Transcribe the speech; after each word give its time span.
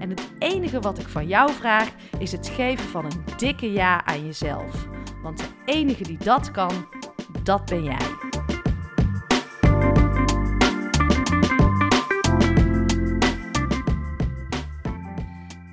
En 0.00 0.10
het 0.10 0.30
enige 0.38 0.80
wat 0.80 0.98
ik 0.98 1.08
van 1.08 1.26
jou 1.26 1.52
vraag 1.52 1.90
is 2.18 2.32
het 2.32 2.48
geven 2.48 2.88
van 2.88 3.04
een 3.04 3.24
dikke 3.36 3.72
ja 3.72 4.04
aan 4.04 4.24
jezelf. 4.26 4.88
Want 5.22 5.38
de 5.38 5.48
enige 5.64 6.02
die 6.02 6.18
dat 6.18 6.50
kan, 6.50 6.86
dat 7.42 7.64
ben 7.64 7.84
jij. 7.84 7.98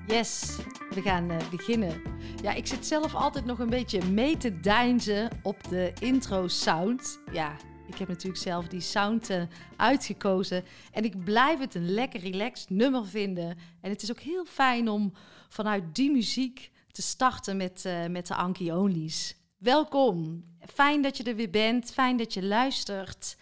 Yes, 0.08 0.58
we 0.90 1.02
gaan 1.02 1.32
uh, 1.32 1.38
beginnen. 1.52 2.02
Ja, 2.42 2.54
ik 2.54 2.68
zit 2.68 2.86
zelf 2.86 3.16
altijd 3.16 3.46
nog 3.46 3.60
een 3.60 3.70
beetje 3.70 4.06
mee 4.06 4.38
te 4.38 4.60
deinzen 4.60 5.30
op 5.42 5.70
de 5.70 5.94
intro 6.00 6.48
sound. 6.48 7.20
Ja, 7.32 7.56
ik 7.88 7.98
heb 7.98 8.08
natuurlijk 8.08 8.44
zelf 8.44 8.68
die 8.68 8.82
sound 8.82 9.30
uh, 9.30 9.42
uitgekozen. 9.76 10.64
En 10.92 11.04
ik 11.04 11.24
blijf 11.24 11.60
het 11.60 11.76
een 11.76 11.90
lekker 11.90 12.20
relaxed 12.20 12.70
nummer 12.70 13.08
vinden. 13.08 13.58
En 13.82 13.90
het 13.90 14.02
is 14.02 14.12
ook 14.12 14.20
heel 14.20 14.46
fijn 14.46 14.90
om 14.90 15.14
vanuit 15.50 15.96
die 15.96 16.12
muziek 16.12 16.72
te 16.92 17.02
starten 17.02 17.58
met, 17.58 17.84
uh, 17.86 18.06
met 18.06 18.28
de 18.28 18.36
Anki 18.36 18.72
Onlys. 18.72 19.36
Welkom. 19.58 20.44
Fijn 20.74 21.02
dat 21.02 21.18
je 21.18 21.24
er 21.24 21.36
weer 21.36 21.50
bent. 21.50 21.92
Fijn 21.92 22.18
dat 22.18 22.34
je 22.34 22.44
luistert. 22.44 23.38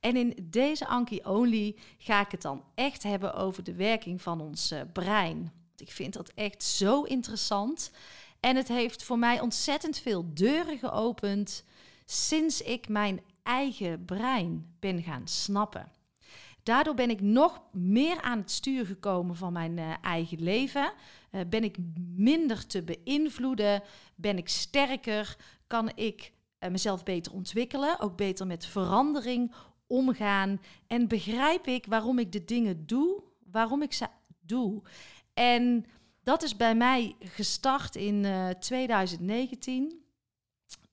En 0.00 0.16
in 0.16 0.36
deze 0.42 0.86
Anki 0.86 1.20
Only 1.24 1.76
ga 1.98 2.20
ik 2.20 2.30
het 2.30 2.42
dan 2.42 2.64
echt 2.74 3.02
hebben 3.02 3.34
over 3.34 3.64
de 3.64 3.74
werking 3.74 4.22
van 4.22 4.40
ons 4.40 4.72
uh, 4.72 4.80
brein. 4.92 5.52
Ik 5.76 5.90
vind 5.90 6.12
dat 6.12 6.32
echt 6.34 6.62
zo 6.62 7.02
interessant. 7.02 7.90
En 8.40 8.56
het 8.56 8.68
heeft 8.68 9.02
voor 9.02 9.18
mij 9.18 9.40
ontzettend 9.40 9.98
veel 9.98 10.34
deuren 10.34 10.78
geopend 10.78 11.64
sinds 12.04 12.62
ik 12.62 12.88
mijn 12.88 13.20
eigen 13.50 14.04
brein 14.04 14.74
ben 14.78 15.02
gaan 15.02 15.28
snappen. 15.28 15.92
Daardoor 16.62 16.94
ben 16.94 17.10
ik 17.10 17.20
nog 17.20 17.62
meer 17.72 18.20
aan 18.20 18.38
het 18.38 18.50
stuur 18.50 18.86
gekomen 18.86 19.36
van 19.36 19.52
mijn 19.52 19.76
uh, 19.76 19.92
eigen 20.02 20.42
leven. 20.42 20.92
Uh, 21.32 21.40
ben 21.48 21.64
ik 21.64 21.76
minder 22.16 22.66
te 22.66 22.82
beïnvloeden? 22.82 23.82
Ben 24.14 24.36
ik 24.36 24.48
sterker? 24.48 25.36
Kan 25.66 25.90
ik 25.94 26.32
uh, 26.60 26.70
mezelf 26.70 27.02
beter 27.02 27.32
ontwikkelen? 27.32 28.00
Ook 28.00 28.16
beter 28.16 28.46
met 28.46 28.66
verandering 28.66 29.52
omgaan? 29.86 30.60
En 30.86 31.08
begrijp 31.08 31.66
ik 31.66 31.86
waarom 31.86 32.18
ik 32.18 32.32
de 32.32 32.44
dingen 32.44 32.86
doe, 32.86 33.22
waarom 33.50 33.82
ik 33.82 33.92
ze 33.92 34.06
doe? 34.40 34.82
En 35.34 35.86
dat 36.22 36.42
is 36.42 36.56
bij 36.56 36.74
mij 36.74 37.16
gestart 37.20 37.96
in 37.96 38.26
2019 38.60 40.00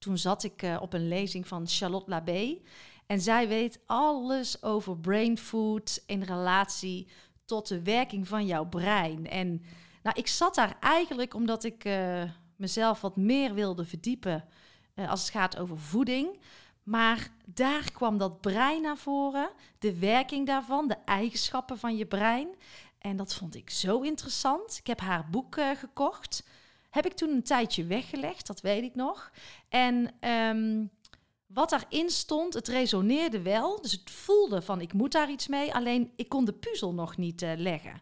toen 0.07 0.18
zat 0.18 0.44
ik 0.44 0.62
uh, 0.62 0.78
op 0.81 0.94
een 0.94 1.07
lezing 1.07 1.47
van 1.47 1.68
Charlotte 1.68 2.09
Labé. 2.09 2.57
En 3.06 3.22
zij 3.22 3.47
weet 3.47 3.79
alles 3.85 4.63
over 4.63 4.97
brain 4.97 5.38
food 5.38 6.03
in 6.06 6.22
relatie 6.22 7.07
tot 7.45 7.68
de 7.68 7.81
werking 7.81 8.28
van 8.28 8.45
jouw 8.45 8.66
brein. 8.66 9.28
En 9.29 9.62
nou, 10.03 10.19
ik 10.19 10.28
zat 10.28 10.56
daar 10.56 10.78
eigenlijk 10.79 11.34
omdat 11.34 11.63
ik 11.63 11.85
uh, 11.85 12.23
mezelf 12.56 13.01
wat 13.01 13.16
meer 13.16 13.53
wilde 13.53 13.85
verdiepen 13.85 14.45
uh, 14.95 15.09
als 15.09 15.22
het 15.22 15.29
gaat 15.29 15.57
over 15.57 15.79
voeding. 15.79 16.39
Maar 16.84 17.29
daar 17.45 17.91
kwam 17.91 18.18
dat 18.18 18.41
brein 18.41 18.81
naar 18.81 18.97
voren, 18.97 19.50
de 19.79 20.00
werking 20.00 20.47
daarvan, 20.47 20.88
de 20.88 20.97
eigenschappen 21.06 21.78
van 21.78 21.95
je 21.97 22.06
brein. 22.06 22.47
En 23.00 23.18
dat 23.18 23.34
vond 23.34 23.56
ik 23.56 23.69
zo 23.69 24.01
interessant. 24.01 24.78
Ik 24.78 24.88
heb 24.88 25.00
haar 25.00 25.29
boek 25.29 25.57
gekocht. 25.78 26.44
Heb 26.97 27.06
ik 27.06 27.13
toen 27.13 27.30
een 27.30 27.44
tijdje 27.44 27.85
weggelegd, 27.85 28.47
dat 28.47 28.62
weet 28.62 28.84
ik 28.84 28.96
nog. 28.96 29.31
En 29.69 30.13
um, 30.30 30.90
wat 31.46 31.69
daarin 31.69 32.09
stond, 32.09 32.53
het 32.53 32.68
resoneerde 32.68 33.41
wel. 33.41 33.81
Dus 33.81 33.91
het 33.91 34.12
voelde 34.12 34.62
van 34.62 34.81
ik 34.81 34.94
moet 34.94 35.12
daar 35.12 35.30
iets 35.30 35.47
mee. 35.47 35.74
Alleen 35.74 36.12
ik 36.16 36.30
kon 36.30 36.46
de 36.46 36.53
puzzel 36.53 36.94
nog 36.94 37.18
niet 37.18 37.41
uh, 37.41 37.52
leggen. 37.56 38.02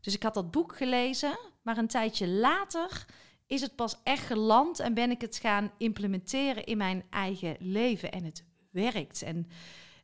Dus 0.00 0.14
ik 0.14 0.22
had 0.22 0.34
dat 0.34 0.50
boek 0.50 0.76
gelezen. 0.76 1.38
Maar 1.62 1.78
een 1.78 1.86
tijdje 1.86 2.28
later 2.28 3.06
is 3.46 3.60
het 3.60 3.76
pas 3.76 3.96
echt 4.02 4.26
geland 4.26 4.78
en 4.78 4.94
ben 4.94 5.10
ik 5.10 5.20
het 5.20 5.36
gaan 5.36 5.72
implementeren 5.78 6.64
in 6.64 6.76
mijn 6.76 7.04
eigen 7.10 7.56
leven. 7.58 8.12
En 8.12 8.24
het 8.24 8.44
werkt. 8.70 9.22
En 9.22 9.48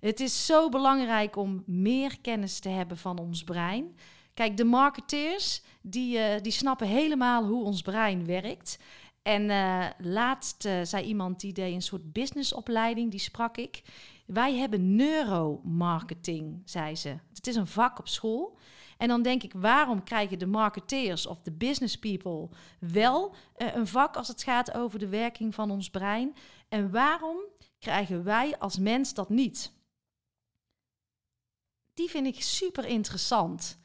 het 0.01 0.21
is 0.21 0.47
zo 0.47 0.69
belangrijk 0.69 1.37
om 1.37 1.63
meer 1.67 2.21
kennis 2.21 2.59
te 2.59 2.69
hebben 2.69 2.97
van 2.97 3.19
ons 3.19 3.45
brein. 3.45 3.97
Kijk, 4.35 4.57
de 4.57 4.65
marketeers 4.65 5.63
die, 5.83 6.19
uh, 6.19 6.41
die 6.43 6.53
snappen 6.53 6.87
helemaal 6.87 7.45
hoe 7.47 7.65
ons 7.65 7.83
brein 7.83 8.27
werkt. 8.27 8.79
En 9.23 9.43
uh, 9.43 9.87
laatst 9.99 10.65
uh, 10.65 10.81
zei 10.83 11.05
iemand 11.05 11.41
die 11.41 11.53
deed 11.53 11.75
een 11.75 11.83
soort 11.83 12.13
businessopleiding, 12.13 13.11
die 13.11 13.21
sprak 13.21 13.57
ik. 13.57 13.83
Wij 14.27 14.55
hebben 14.55 14.97
neuromarketing, 14.97 16.63
zei 16.65 16.97
ze. 16.97 17.17
Het 17.35 17.47
is 17.47 17.57
een 17.57 17.67
vak 17.67 17.99
op 17.99 18.09
school. 18.09 18.59
En 18.99 19.09
dan 19.09 19.23
denk 19.23 19.43
ik, 19.43 19.53
waarom 19.53 20.05
krijgen 20.05 20.39
de 20.39 20.47
marketeers 20.47 21.27
of 21.27 21.41
de 21.43 21.53
business 21.53 21.99
people 21.99 22.49
wel 22.79 23.35
een 23.57 23.87
vak 23.87 24.17
als 24.17 24.29
het 24.29 24.43
gaat 24.43 24.73
over 24.73 24.99
de 24.99 25.09
werking 25.09 25.55
van 25.55 25.71
ons 25.71 25.91
brein? 25.91 26.35
En 26.69 26.91
waarom 26.91 27.37
krijgen 27.79 28.25
wij 28.25 28.59
als 28.59 28.79
mens 28.79 29.15
dat 29.15 29.29
niet? 29.29 29.73
Die 31.95 32.11
vind 32.11 32.27
ik 32.27 32.43
super 32.43 32.85
interessant. 32.85 33.80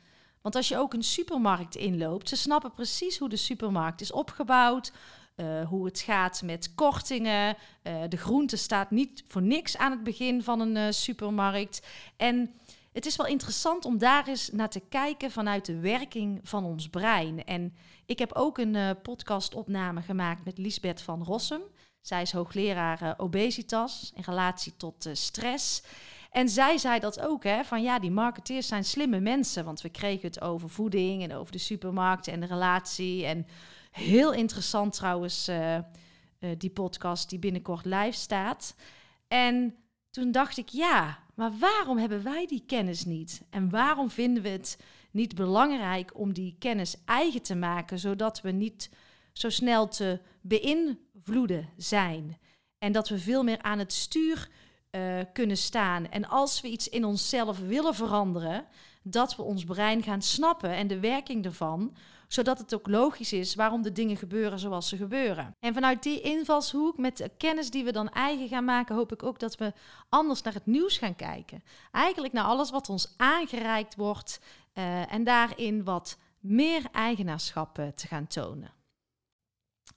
Want 0.46 0.58
als 0.58 0.68
je 0.68 0.78
ook 0.78 0.94
een 0.94 1.04
supermarkt 1.04 1.76
inloopt, 1.76 2.30
ze 2.30 2.36
snappen 2.36 2.72
precies 2.72 3.18
hoe 3.18 3.30
de 3.30 3.36
supermarkt 3.36 4.02
is 4.02 4.12
opgebouwd, 4.12 4.92
uh, 5.36 5.68
hoe 5.68 5.86
het 5.86 6.00
gaat 6.00 6.42
met 6.42 6.76
kortingen. 6.76 7.56
Uh, 7.84 8.02
de 8.10 8.18
groente 8.18 8.58
staat 8.58 8.92
niet 8.92 9.24
voor 9.28 9.42
niks 9.42 9.78
aan 9.78 9.92
het 9.92 10.04
begin 10.04 10.44
van 10.44 10.60
een 10.60 10.76
uh, 10.76 10.86
supermarkt. 10.90 11.88
En 12.18 12.54
het 12.92 13.06
is 13.06 13.16
wel 13.16 13.26
interessant 13.26 13.86
om 13.86 13.98
daar 13.98 14.28
eens 14.28 14.50
naar 14.52 14.70
te 14.70 14.82
kijken 14.90 15.32
vanuit 15.32 15.66
de 15.66 15.80
werking 15.80 16.40
van 16.44 16.64
ons 16.64 16.90
brein. 16.90 17.44
En 17.44 17.76
ik 18.06 18.20
heb 18.20 18.34
ook 18.34 18.58
een 18.58 19.02
podcastopname 19.02 20.02
gemaakt 20.02 20.46
met 20.46 20.58
Lisbeth 20.58 21.02
van 21.02 21.24
Rossum. 21.24 21.62
Zij 22.02 22.22
is 22.22 22.32
hoogleraar 22.32 23.14
obesitas 23.18 24.12
in 24.16 24.24
relatie 24.26 24.74
tot 24.78 25.10
stress. 25.12 25.84
En 26.36 26.50
zij 26.50 26.78
zei 26.78 27.00
dat 27.00 27.20
ook, 27.20 27.44
hè, 27.44 27.64
van 27.64 27.82
ja, 27.82 28.00
die 28.00 28.12
marketeers 28.12 28.68
zijn 28.68 28.84
slimme 28.84 29.20
mensen. 29.20 29.66
Want 29.66 29.82
we 29.82 29.90
kregen 29.90 30.28
het 30.28 30.42
over 30.42 30.70
voeding 30.70 31.24
en 31.24 31.34
over 31.34 31.52
de 31.52 31.58
supermarkt 31.58 32.28
en 32.28 32.40
de 32.40 32.46
relatie. 32.46 33.26
En 33.26 33.48
heel 33.92 34.34
interessant 34.34 34.94
trouwens, 34.94 35.50
uh, 35.50 35.76
uh, 35.76 35.82
die 36.58 36.70
podcast 36.70 37.30
die 37.30 37.40
binnenkort 37.40 37.86
live 37.86 38.12
staat. 38.12 38.76
En 39.28 39.76
toen 40.10 40.32
dacht 40.32 40.58
ik, 40.58 40.70
ja, 40.70 41.20
maar 41.36 41.52
waarom 41.60 41.98
hebben 41.98 42.24
wij 42.24 42.46
die 42.46 42.64
kennis 42.68 43.06
niet? 43.06 43.42
En 43.50 43.70
waarom 43.70 44.10
vinden 44.10 44.44
we 44.44 44.50
het 44.50 44.80
niet 45.12 45.36
belangrijk 45.36 46.20
om 46.20 46.34
die 46.34 46.56
kennis 46.60 46.96
eigen 47.06 47.42
te 47.42 47.56
maken, 47.56 48.00
zodat 48.00 48.42
we 48.42 48.52
niet 48.52 48.90
zo 49.34 49.50
snel 49.50 49.88
te 49.88 50.20
beïnvloeden 50.42 51.70
zijn? 51.78 52.38
En 52.78 52.92
dat 52.92 53.10
we 53.10 53.20
veel 53.20 53.44
meer 53.44 53.62
aan 53.62 53.80
het 53.80 53.94
stuur 53.94 54.50
uh, 54.96 55.24
kunnen 55.34 55.58
staan. 55.58 56.10
En 56.10 56.28
als 56.28 56.62
we 56.62 56.68
iets 56.68 56.90
in 56.90 57.06
onszelf 57.06 57.60
willen 57.60 57.96
veranderen, 57.96 58.66
dat 59.04 59.36
we 59.36 59.42
ons 59.42 59.64
brein 59.64 60.04
gaan 60.04 60.22
snappen 60.22 60.70
en 60.70 60.88
de 60.88 61.00
werking 61.00 61.46
ervan, 61.46 61.96
zodat 62.28 62.58
het 62.58 62.76
ook 62.76 62.88
logisch 62.88 63.34
is 63.34 63.56
waarom 63.56 63.82
de 63.82 63.92
dingen 63.92 64.18
gebeuren 64.18 64.60
zoals 64.60 64.90
ze 64.90 64.98
gebeuren. 64.98 65.56
En 65.60 65.74
vanuit 65.74 66.04
die 66.04 66.22
invalshoek, 66.22 66.98
met 66.98 67.18
de 67.18 67.32
kennis 67.38 67.70
die 67.70 67.84
we 67.84 67.92
dan 67.92 68.10
eigen 68.10 68.48
gaan 68.48 68.66
maken, 68.66 68.96
hoop 68.96 69.12
ik 69.12 69.24
ook 69.24 69.40
dat 69.40 69.58
we 69.58 69.74
anders 70.10 70.42
naar 70.42 70.54
het 70.54 70.66
nieuws 70.66 70.98
gaan 70.98 71.16
kijken. 71.16 71.64
Eigenlijk 71.92 72.34
naar 72.34 72.46
alles 72.46 72.72
wat 72.72 72.90
ons 72.90 73.14
aangereikt 73.18 73.96
wordt 73.96 74.40
uh, 74.74 75.14
en 75.14 75.24
daarin 75.24 75.84
wat 75.84 76.18
meer 76.40 76.82
eigenaarschap 76.92 77.76
te 77.96 78.08
gaan 78.08 78.28
tonen. 78.28 78.74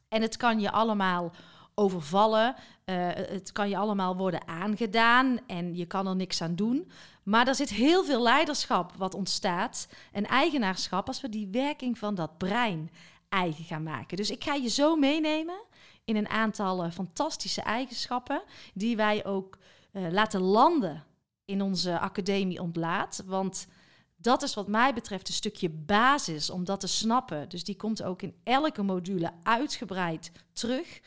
En 0.09 0.23
het 0.23 0.37
kan 0.37 0.61
je 0.61 0.71
allemaal 0.71 1.33
overvallen. 1.79 2.55
Uh, 2.85 3.09
het 3.15 3.53
kan 3.53 3.69
je 3.69 3.77
allemaal 3.77 4.17
worden 4.17 4.49
aangedaan 4.49 5.39
en 5.47 5.77
je 5.77 5.87
kan 5.87 6.07
er 6.07 6.17
niks 6.17 6.43
aan 6.43 6.55
doen. 6.55 6.91
Maar 7.23 7.49
er 7.49 7.55
zit 7.55 7.71
heel 7.71 8.05
veel 8.05 8.23
leiderschap 8.23 8.93
wat 8.97 9.15
ontstaat 9.15 9.89
en 10.13 10.27
eigenaarschap 10.27 11.07
als 11.07 11.21
we 11.21 11.29
die 11.29 11.49
werking 11.51 11.99
van 11.99 12.15
dat 12.15 12.39
brein 12.39 12.91
eigen 13.29 13.65
gaan 13.65 13.83
maken. 13.83 14.17
Dus 14.17 14.31
ik 14.31 14.45
ga 14.45 14.55
je 14.55 14.69
zo 14.69 14.97
meenemen 14.97 15.61
in 16.05 16.17
een 16.17 16.29
aantal 16.29 16.85
uh, 16.85 16.91
fantastische 16.91 17.63
eigenschappen 17.63 18.43
die 18.75 18.97
wij 18.97 19.25
ook 19.27 19.59
uh, 19.93 20.11
laten 20.11 20.41
landen 20.41 21.05
in 21.45 21.63
onze 21.63 21.99
academie 21.99 22.61
ontlaat. 22.61 23.23
Want 23.27 23.67
dat 24.17 24.43
is 24.43 24.55
wat 24.55 24.69
mij 24.69 24.95
betreft 24.95 25.29
een 25.29 25.35
stukje 25.35 25.71
basis 25.71 26.51
om 26.51 26.65
dat 26.65 26.81
te 26.81 26.87
snappen. 26.87 27.49
Dus 27.49 27.65
die 27.65 27.77
komt 27.77 28.03
ook 28.03 28.23
in 28.23 28.35
elke 28.45 28.83
module 28.83 29.31
uitgebreid 29.43 30.33
terug. 30.53 31.01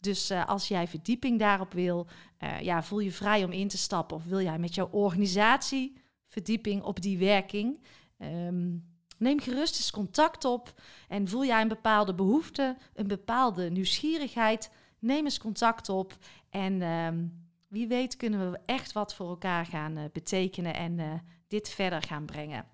Dus 0.00 0.30
uh, 0.30 0.46
als 0.46 0.68
jij 0.68 0.88
verdieping 0.88 1.38
daarop 1.38 1.72
wil, 1.72 2.06
uh, 2.40 2.60
ja, 2.60 2.82
voel 2.82 2.98
je 2.98 3.12
vrij 3.12 3.44
om 3.44 3.52
in 3.52 3.68
te 3.68 3.78
stappen. 3.78 4.16
Of 4.16 4.24
wil 4.24 4.40
jij 4.40 4.58
met 4.58 4.74
jouw 4.74 4.88
organisatie 4.90 5.96
verdieping 6.28 6.82
op 6.82 7.00
die 7.00 7.18
werking? 7.18 7.80
Um, 8.18 8.84
neem 9.18 9.40
gerust 9.40 9.76
eens 9.76 9.90
contact 9.90 10.44
op. 10.44 10.80
En 11.08 11.28
voel 11.28 11.44
jij 11.44 11.60
een 11.60 11.68
bepaalde 11.68 12.14
behoefte, 12.14 12.76
een 12.94 13.06
bepaalde 13.06 13.70
nieuwsgierigheid? 13.70 14.70
Neem 14.98 15.24
eens 15.24 15.38
contact 15.38 15.88
op. 15.88 16.16
En 16.50 16.82
um, 16.82 17.46
wie 17.68 17.86
weet 17.86 18.16
kunnen 18.16 18.50
we 18.50 18.58
echt 18.66 18.92
wat 18.92 19.14
voor 19.14 19.28
elkaar 19.28 19.66
gaan 19.66 19.98
uh, 19.98 20.04
betekenen 20.12 20.74
en 20.74 21.22
dit 21.48 21.68
verder 21.68 22.02
gaan 22.02 22.24
brengen. 22.24 22.66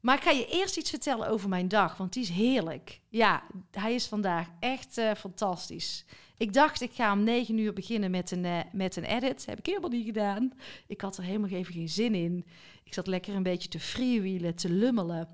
Maar 0.00 0.16
ik 0.16 0.22
ga 0.22 0.30
je 0.30 0.46
eerst 0.46 0.76
iets 0.76 0.90
vertellen 0.90 1.28
over 1.28 1.48
mijn 1.48 1.68
dag, 1.68 1.96
want 1.96 2.12
die 2.12 2.22
is 2.22 2.28
heerlijk. 2.28 3.00
Ja, 3.08 3.42
hij 3.70 3.94
is 3.94 4.06
vandaag 4.06 4.48
echt 4.60 5.00
fantastisch. 5.16 6.04
Ik 6.36 6.52
dacht, 6.52 6.80
ik 6.80 6.92
ga 6.92 7.12
om 7.12 7.22
negen 7.22 7.58
uur 7.58 7.72
beginnen 7.72 8.10
met 8.10 8.30
een, 8.30 8.46
met 8.72 8.96
een 8.96 9.04
edit. 9.04 9.46
Heb 9.46 9.58
ik 9.58 9.66
helemaal 9.66 9.90
niet 9.90 10.06
gedaan. 10.06 10.52
Ik 10.86 11.00
had 11.00 11.16
er 11.16 11.24
helemaal 11.24 11.50
even 11.50 11.72
geen 11.72 11.88
zin 11.88 12.14
in. 12.14 12.44
Ik 12.84 12.94
zat 12.94 13.06
lekker 13.06 13.34
een 13.34 13.42
beetje 13.42 13.68
te 13.68 13.80
freewheelen, 13.80 14.54
te 14.54 14.70
lummelen. 14.70 15.28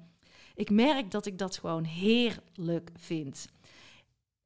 Ik 0.54 0.70
merk 0.70 1.10
dat 1.10 1.26
ik 1.26 1.38
dat 1.38 1.58
gewoon 1.58 1.84
heerlijk 1.84 2.90
vind 2.94 3.46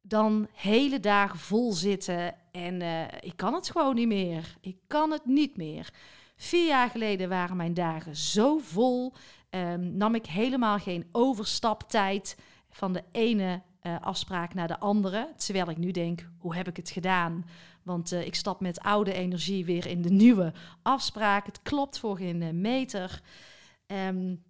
dan 0.07 0.47
hele 0.53 0.99
dagen 0.99 1.39
vol 1.39 1.73
zitten 1.73 2.35
en 2.51 2.81
uh, 2.81 3.01
ik 3.19 3.33
kan 3.35 3.53
het 3.53 3.69
gewoon 3.69 3.95
niet 3.95 4.07
meer. 4.07 4.55
Ik 4.61 4.77
kan 4.87 5.11
het 5.11 5.25
niet 5.25 5.57
meer. 5.57 5.93
Vier 6.35 6.67
jaar 6.67 6.89
geleden 6.89 7.29
waren 7.29 7.57
mijn 7.57 7.73
dagen 7.73 8.15
zo 8.15 8.57
vol, 8.57 9.13
um, 9.49 9.97
nam 9.97 10.15
ik 10.15 10.25
helemaal 10.25 10.77
geen 10.77 11.07
overstaptijd 11.11 12.37
van 12.69 12.93
de 12.93 13.03
ene 13.11 13.61
uh, 13.87 13.95
afspraak 14.01 14.53
naar 14.53 14.67
de 14.67 14.79
andere. 14.79 15.33
Terwijl 15.37 15.69
ik 15.69 15.77
nu 15.77 15.91
denk, 15.91 16.29
hoe 16.37 16.55
heb 16.55 16.67
ik 16.67 16.77
het 16.77 16.89
gedaan? 16.89 17.45
Want 17.83 18.13
uh, 18.13 18.25
ik 18.25 18.35
stap 18.35 18.61
met 18.61 18.79
oude 18.79 19.13
energie 19.13 19.65
weer 19.65 19.87
in 19.87 20.01
de 20.01 20.09
nieuwe 20.11 20.53
afspraak. 20.81 21.45
Het 21.45 21.61
klopt 21.61 21.99
voor 21.99 22.17
geen 22.17 22.61
meter. 22.61 23.21
Um, 23.87 24.43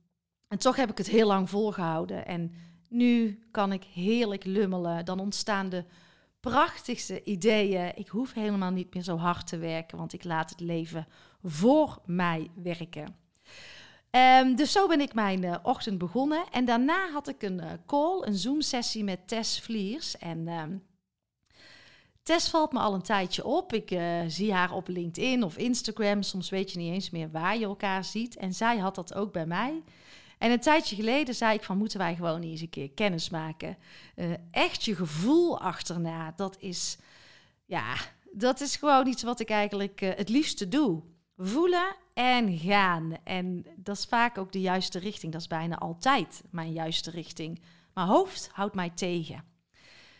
en 0.47 0.57
toch 0.57 0.75
heb 0.75 0.89
ik 0.89 0.97
het 0.97 1.07
heel 1.07 1.27
lang 1.27 1.49
volgehouden. 1.49 2.25
En 2.25 2.51
nu 2.89 3.39
kan 3.51 3.71
ik 3.71 3.83
heerlijk 3.83 4.43
lummelen. 4.43 5.05
Dan 5.05 5.19
ontstaan 5.19 5.69
de 5.69 5.85
prachtigste 6.39 7.23
ideeën. 7.23 7.95
Ik 7.95 8.07
hoef 8.07 8.33
helemaal 8.33 8.71
niet 8.71 8.93
meer 8.93 9.03
zo 9.03 9.17
hard 9.17 9.47
te 9.47 9.57
werken, 9.57 9.97
want 9.97 10.13
ik 10.13 10.23
laat 10.23 10.49
het 10.49 10.59
leven 10.59 11.07
voor 11.43 12.01
mij 12.05 12.49
werken. 12.55 13.26
Um, 14.17 14.55
dus 14.55 14.71
zo 14.71 14.87
ben 14.87 15.01
ik 15.01 15.13
mijn 15.13 15.43
uh, 15.43 15.55
ochtend 15.63 15.97
begonnen. 15.97 16.43
En 16.51 16.65
daarna 16.65 17.09
had 17.11 17.27
ik 17.27 17.43
een 17.43 17.57
uh, 17.57 17.71
call, 17.85 18.21
een 18.21 18.35
Zoom-sessie 18.35 19.03
met 19.03 19.27
Tess 19.27 19.59
Vliers. 19.59 20.17
En 20.17 20.47
um, 20.47 20.83
Tess 22.23 22.49
valt 22.49 22.71
me 22.71 22.79
al 22.79 22.93
een 22.93 23.01
tijdje 23.01 23.45
op. 23.45 23.73
Ik 23.73 23.91
uh, 23.91 24.21
zie 24.27 24.53
haar 24.53 24.71
op 24.71 24.87
LinkedIn 24.87 25.43
of 25.43 25.57
Instagram. 25.57 26.21
Soms 26.23 26.49
weet 26.49 26.71
je 26.71 26.77
niet 26.77 26.93
eens 26.93 27.09
meer 27.09 27.31
waar 27.31 27.57
je 27.57 27.65
elkaar 27.65 28.03
ziet. 28.03 28.37
En 28.37 28.53
zij 28.53 28.77
had 28.77 28.95
dat 28.95 29.13
ook 29.13 29.31
bij 29.31 29.45
mij. 29.45 29.83
En 30.37 30.51
een 30.51 30.59
tijdje 30.59 30.95
geleden 30.95 31.35
zei 31.35 31.53
ik 31.53 31.63
van 31.63 31.77
moeten 31.77 31.99
wij 31.99 32.15
gewoon 32.15 32.41
eens 32.41 32.61
een 32.61 32.69
keer 32.69 32.91
kennis 32.91 33.29
maken. 33.29 33.77
Echt 34.51 34.83
je 34.83 34.95
gevoel 34.95 35.59
achterna, 35.59 36.33
dat 36.35 36.57
is, 36.59 36.97
ja, 37.65 37.95
dat 38.31 38.61
is 38.61 38.75
gewoon 38.75 39.07
iets 39.07 39.23
wat 39.23 39.39
ik 39.39 39.49
eigenlijk 39.49 39.99
het 39.99 40.29
liefste 40.29 40.67
doe. 40.67 41.01
Voelen 41.37 41.95
en 42.17 42.57
gaan. 42.57 43.17
En 43.23 43.65
dat 43.75 43.97
is 43.97 44.05
vaak 44.05 44.37
ook 44.37 44.51
de 44.51 44.61
juiste 44.61 44.99
richting. 44.99 45.31
Dat 45.31 45.41
is 45.41 45.47
bijna 45.47 45.77
altijd 45.77 46.43
mijn 46.49 46.71
juiste 46.71 47.11
richting. 47.11 47.61
Maar 47.93 48.05
hoofd 48.05 48.49
houdt 48.51 48.75
mij 48.75 48.89
tegen. 48.89 49.43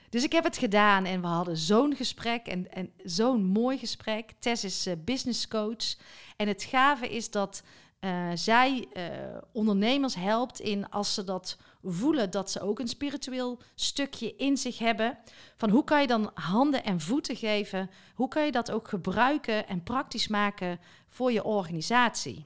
Dus 0.09 0.23
ik 0.23 0.31
heb 0.31 0.44
het 0.44 0.57
gedaan 0.57 1.05
en 1.05 1.21
we 1.21 1.27
hadden 1.27 1.57
zo'n 1.57 1.95
gesprek 1.95 2.47
en, 2.47 2.71
en 2.71 2.91
zo'n 3.03 3.44
mooi 3.44 3.77
gesprek. 3.77 4.31
Tess 4.39 4.63
is 4.63 4.88
uh, 4.88 4.94
business 5.05 5.47
coach. 5.47 5.95
En 6.35 6.47
het 6.47 6.63
gave 6.63 7.09
is 7.09 7.31
dat 7.31 7.63
uh, 7.99 8.29
zij 8.33 8.88
uh, 8.94 9.03
ondernemers 9.51 10.15
helpt 10.15 10.59
in 10.59 10.89
als 10.89 11.13
ze 11.13 11.23
dat 11.23 11.57
voelen 11.83 12.31
dat 12.31 12.51
ze 12.51 12.61
ook 12.61 12.79
een 12.79 12.88
spiritueel 12.88 13.59
stukje 13.75 14.35
in 14.35 14.57
zich 14.57 14.79
hebben. 14.79 15.17
Van 15.55 15.69
hoe 15.69 15.83
kan 15.83 16.01
je 16.01 16.07
dan 16.07 16.31
handen 16.33 16.83
en 16.83 16.99
voeten 16.99 17.35
geven? 17.35 17.89
Hoe 18.13 18.27
kan 18.27 18.45
je 18.45 18.51
dat 18.51 18.71
ook 18.71 18.88
gebruiken 18.88 19.67
en 19.67 19.83
praktisch 19.83 20.27
maken 20.27 20.79
voor 21.07 21.31
je 21.31 21.44
organisatie? 21.44 22.45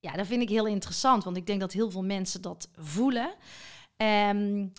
Ja, 0.00 0.12
dat 0.12 0.26
vind 0.26 0.42
ik 0.42 0.48
heel 0.48 0.66
interessant, 0.66 1.24
want 1.24 1.36
ik 1.36 1.46
denk 1.46 1.60
dat 1.60 1.72
heel 1.72 1.90
veel 1.90 2.04
mensen 2.04 2.42
dat 2.42 2.68
voelen. 2.74 3.34
Um, 3.96 4.72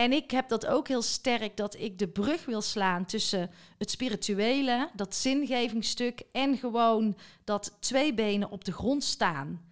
en 0.00 0.12
ik 0.12 0.30
heb 0.30 0.48
dat 0.48 0.66
ook 0.66 0.88
heel 0.88 1.02
sterk, 1.02 1.56
dat 1.56 1.74
ik 1.78 1.98
de 1.98 2.08
brug 2.08 2.44
wil 2.44 2.60
slaan 2.60 3.06
tussen 3.06 3.50
het 3.78 3.90
spirituele, 3.90 4.90
dat 4.94 5.14
zingevingsstuk 5.14 6.22
en 6.32 6.56
gewoon 6.56 7.16
dat 7.44 7.76
twee 7.80 8.14
benen 8.14 8.50
op 8.50 8.64
de 8.64 8.72
grond 8.72 9.04
staan. 9.04 9.62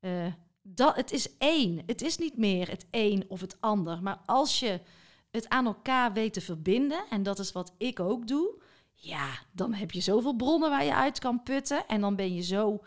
Uh, 0.00 0.26
dat, 0.62 0.96
het 0.96 1.12
is 1.12 1.36
één. 1.36 1.82
Het 1.86 2.02
is 2.02 2.18
niet 2.18 2.36
meer 2.36 2.70
het 2.70 2.86
een 2.90 3.24
of 3.28 3.40
het 3.40 3.56
ander. 3.60 4.02
Maar 4.02 4.20
als 4.26 4.60
je 4.60 4.80
het 5.30 5.48
aan 5.48 5.66
elkaar 5.66 6.12
weet 6.12 6.32
te 6.32 6.40
verbinden, 6.40 7.04
en 7.10 7.22
dat 7.22 7.38
is 7.38 7.52
wat 7.52 7.72
ik 7.76 8.00
ook 8.00 8.26
doe, 8.26 8.62
ja, 8.94 9.28
dan 9.52 9.74
heb 9.74 9.90
je 9.90 10.00
zoveel 10.00 10.36
bronnen 10.36 10.70
waar 10.70 10.84
je 10.84 10.94
uit 10.94 11.18
kan 11.18 11.42
putten. 11.42 11.86
En 11.86 12.00
dan 12.00 12.16
ben 12.16 12.34
je 12.34 12.42
zo 12.42 12.84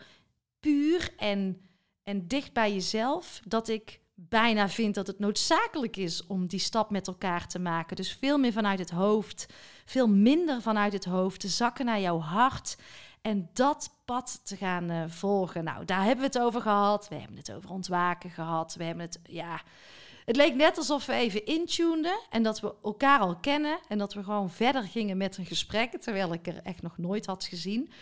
puur 0.60 1.14
en, 1.16 1.68
en 2.02 2.26
dicht 2.26 2.52
bij 2.52 2.72
jezelf 2.72 3.40
dat 3.44 3.68
ik 3.68 4.00
bijna 4.28 4.68
vindt 4.68 4.94
dat 4.94 5.06
het 5.06 5.18
noodzakelijk 5.18 5.96
is 5.96 6.26
om 6.26 6.46
die 6.46 6.60
stap 6.60 6.90
met 6.90 7.06
elkaar 7.06 7.46
te 7.46 7.58
maken. 7.58 7.96
Dus 7.96 8.12
veel 8.12 8.38
meer 8.38 8.52
vanuit 8.52 8.78
het 8.78 8.90
hoofd, 8.90 9.46
veel 9.84 10.08
minder 10.08 10.62
vanuit 10.62 10.92
het 10.92 11.04
hoofd, 11.04 11.40
te 11.40 11.48
zakken 11.48 11.84
naar 11.84 12.00
jouw 12.00 12.18
hart 12.18 12.76
en 13.22 13.50
dat 13.52 13.94
pad 14.04 14.40
te 14.44 14.56
gaan 14.56 14.90
uh, 14.90 15.04
volgen. 15.08 15.64
Nou, 15.64 15.84
daar 15.84 16.04
hebben 16.04 16.30
we 16.30 16.38
het 16.38 16.38
over 16.38 16.60
gehad. 16.60 17.08
We 17.08 17.14
hebben 17.14 17.36
het 17.36 17.52
over 17.52 17.70
ontwaken 17.70 18.30
gehad. 18.30 18.74
We 18.74 18.84
hebben 18.84 19.04
het, 19.04 19.20
ja. 19.22 19.62
Het 20.24 20.36
leek 20.36 20.54
net 20.54 20.78
alsof 20.78 21.06
we 21.06 21.12
even 21.12 21.46
intunden 21.46 22.20
en 22.30 22.42
dat 22.42 22.60
we 22.60 22.74
elkaar 22.82 23.20
al 23.20 23.36
kennen 23.36 23.78
en 23.88 23.98
dat 23.98 24.14
we 24.14 24.22
gewoon 24.22 24.50
verder 24.50 24.82
gingen 24.82 25.16
met 25.16 25.36
een 25.36 25.46
gesprek, 25.46 26.00
terwijl 26.00 26.32
ik 26.32 26.46
er 26.46 26.60
echt 26.62 26.82
nog 26.82 26.98
nooit 26.98 27.26
had 27.26 27.44
gezien. 27.44 27.92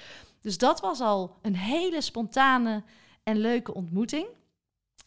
Dus 0.40 0.58
dat 0.58 0.80
was 0.80 1.00
al 1.00 1.36
een 1.42 1.56
hele 1.56 2.00
spontane 2.00 2.82
en 3.22 3.36
leuke 3.36 3.74
ontmoeting 3.74 4.26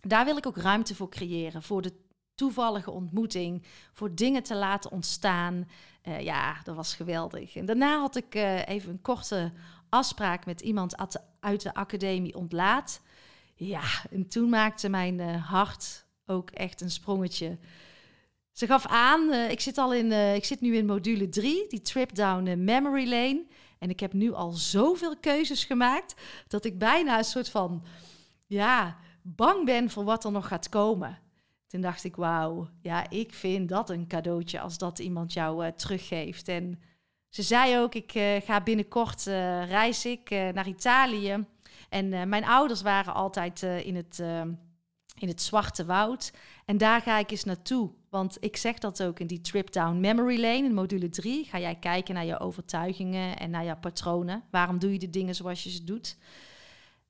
daar 0.01 0.25
wil 0.25 0.37
ik 0.37 0.47
ook 0.47 0.57
ruimte 0.57 0.95
voor 0.95 1.09
creëren. 1.09 1.63
Voor 1.63 1.81
de 1.81 1.93
toevallige 2.35 2.91
ontmoeting. 2.91 3.63
Voor 3.93 4.15
dingen 4.15 4.43
te 4.43 4.55
laten 4.55 4.91
ontstaan. 4.91 5.69
Uh, 6.07 6.19
ja, 6.19 6.55
dat 6.63 6.75
was 6.75 6.95
geweldig. 6.95 7.55
En 7.55 7.65
daarna 7.65 7.99
had 7.99 8.15
ik 8.15 8.35
uh, 8.35 8.67
even 8.67 8.89
een 8.89 9.01
korte 9.01 9.51
afspraak 9.89 10.45
met 10.45 10.61
iemand 10.61 10.95
uit 11.39 11.61
de, 11.61 11.73
academie 11.73 12.35
ontlaat. 12.35 13.01
Ja, 13.55 13.83
en 14.11 14.27
toen 14.27 14.49
maakte 14.49 14.89
mijn 14.89 15.19
uh, 15.19 15.49
hart 15.49 16.05
ook 16.25 16.49
echt 16.49 16.81
een 16.81 16.91
sprongetje. 16.91 17.57
Ze 18.51 18.67
gaf 18.67 18.85
aan, 18.85 19.33
ik, 19.33 19.59
zit 19.59 19.77
al 19.77 19.93
in, 19.93 20.11
ik 20.11 20.45
zit 20.45 20.61
nu 20.61 20.75
in 20.75 20.85
module 20.85 21.29
3, 21.29 21.67
die 21.67 21.81
trip 21.81 22.15
down 22.15 22.63
memory 22.63 23.09
lane. 23.09 23.45
En 23.79 23.89
ik 23.89 23.99
heb 23.99 24.13
nu 24.13 24.33
al 24.33 24.51
zoveel 24.51 25.17
keuzes 25.17 25.63
gemaakt 25.63 26.21
dat 26.47 26.65
ik 26.65 26.77
bijna 26.77 27.17
een 27.17 27.23
soort 27.23 27.49
van, 27.49 27.83
ja, 28.45 28.97
bang 29.23 29.65
ben 29.65 29.89
voor 29.89 30.03
wat 30.03 30.25
er 30.25 30.31
nog 30.31 30.47
gaat 30.47 30.69
komen. 30.69 31.19
Toen 31.67 31.81
dacht 31.81 32.03
ik, 32.03 32.15
wauw, 32.15 32.67
ja, 32.81 33.09
ik 33.09 33.33
vind 33.33 33.69
dat 33.69 33.89
een 33.89 34.07
cadeautje 34.07 34.59
als 34.59 34.77
dat 34.77 34.99
iemand 34.99 35.33
jou 35.33 35.65
uh, 35.65 35.71
teruggeeft. 35.71 36.47
En 36.47 36.79
ze 37.29 37.41
zei 37.41 37.77
ook, 37.77 37.95
ik 37.95 38.15
uh, 38.15 38.35
ga 38.41 38.61
binnenkort 38.61 39.27
uh, 39.27 39.69
reis 39.69 40.05
ik 40.05 40.29
naar 40.29 40.67
Italië. 40.67 41.45
En 41.89 42.29
mijn 42.29 42.45
ouders 42.45 42.81
waren 42.81 43.13
altijd 43.13 43.61
in, 43.61 43.95
het, 43.95 44.19
in 45.17 45.27
het 45.27 45.41
Zwarte 45.41 45.85
Woud. 45.85 46.33
En 46.65 46.77
daar 46.77 47.01
ga 47.01 47.19
ik 47.19 47.31
eens 47.31 47.43
naartoe. 47.43 47.91
Want 48.09 48.37
ik 48.39 48.57
zeg 48.57 48.77
dat 48.77 49.03
ook 49.03 49.19
in 49.19 49.27
die 49.27 49.41
Trip 49.41 49.71
Down 49.71 49.99
Memory 49.99 50.41
Lane, 50.41 50.63
in 50.63 50.73
module 50.73 51.09
3. 51.09 51.45
Ga 51.45 51.59
jij 51.59 51.75
kijken 51.75 52.13
naar 52.13 52.25
je 52.25 52.39
overtuigingen 52.39 53.37
en 53.37 53.49
naar 53.49 53.63
je 53.63 53.75
patronen. 53.75 54.43
Waarom 54.51 54.79
doe 54.79 54.91
je 54.91 54.99
de 54.99 55.09
dingen 55.09 55.35
zoals 55.35 55.63
je 55.63 55.69
ze 55.69 55.83
doet? 55.83 56.17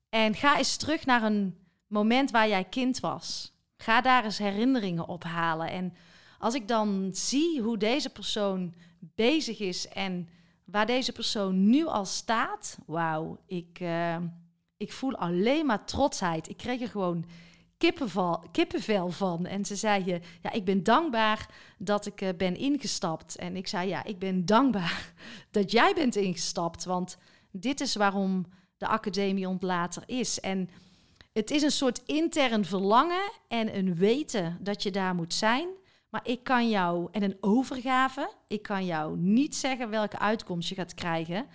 En 0.09 0.35
ga 0.35 0.57
eens 0.57 0.77
terug 0.77 1.05
naar 1.05 1.23
een 1.23 1.57
moment 1.93 2.31
waar 2.31 2.47
jij 2.47 2.63
kind 2.63 2.99
was. 2.99 3.53
Ga 3.77 4.01
daar 4.01 4.23
eens 4.23 4.37
herinneringen 4.37 5.07
ophalen. 5.07 5.69
En 5.69 5.93
als 6.39 6.53
ik 6.53 6.67
dan 6.67 7.09
zie 7.13 7.61
hoe 7.61 7.77
deze 7.77 8.09
persoon 8.09 8.73
bezig 8.99 9.59
is 9.59 9.87
en 9.87 10.29
waar 10.65 10.85
deze 10.85 11.11
persoon 11.11 11.69
nu 11.69 11.85
al 11.85 12.05
staat, 12.05 12.77
wauw, 12.85 13.39
ik, 13.45 13.79
uh, 13.81 14.17
ik 14.77 14.91
voel 14.91 15.15
alleen 15.15 15.65
maar 15.65 15.85
trotsheid. 15.85 16.49
Ik 16.49 16.57
kreeg 16.57 16.81
er 16.81 16.89
gewoon 16.89 17.25
kippenvel, 17.77 18.43
kippenvel 18.51 19.09
van. 19.09 19.45
En 19.45 19.65
ze 19.65 19.75
zei, 19.75 20.05
je, 20.05 20.21
ja, 20.41 20.51
ik 20.51 20.65
ben 20.65 20.83
dankbaar 20.83 21.49
dat 21.77 22.05
ik 22.05 22.21
uh, 22.21 22.29
ben 22.37 22.55
ingestapt. 22.55 23.35
En 23.35 23.55
ik 23.55 23.67
zei, 23.67 23.87
ja, 23.89 24.03
ik 24.03 24.19
ben 24.19 24.45
dankbaar 24.45 25.13
dat 25.51 25.71
jij 25.71 25.93
bent 25.93 26.15
ingestapt. 26.15 26.83
Want 26.83 27.17
dit 27.51 27.81
is 27.81 27.95
waarom 27.95 28.45
de 28.77 28.87
academie 28.87 29.47
ontlater 29.47 30.03
is. 30.05 30.39
En 30.39 30.69
het 31.33 31.51
is 31.51 31.61
een 31.61 31.71
soort 31.71 32.01
intern 32.05 32.65
verlangen 32.65 33.31
en 33.47 33.77
een 33.77 33.95
weten 33.95 34.57
dat 34.61 34.83
je 34.83 34.91
daar 34.91 35.15
moet 35.15 35.33
zijn. 35.33 35.67
Maar 36.09 36.27
ik 36.27 36.43
kan 36.43 36.69
jou, 36.69 37.07
en 37.11 37.23
een 37.23 37.37
overgave, 37.41 38.31
ik 38.47 38.61
kan 38.61 38.85
jou 38.85 39.17
niet 39.17 39.55
zeggen 39.55 39.89
welke 39.89 40.19
uitkomst 40.19 40.69
je 40.69 40.75
gaat 40.75 40.93
krijgen. 40.93 41.45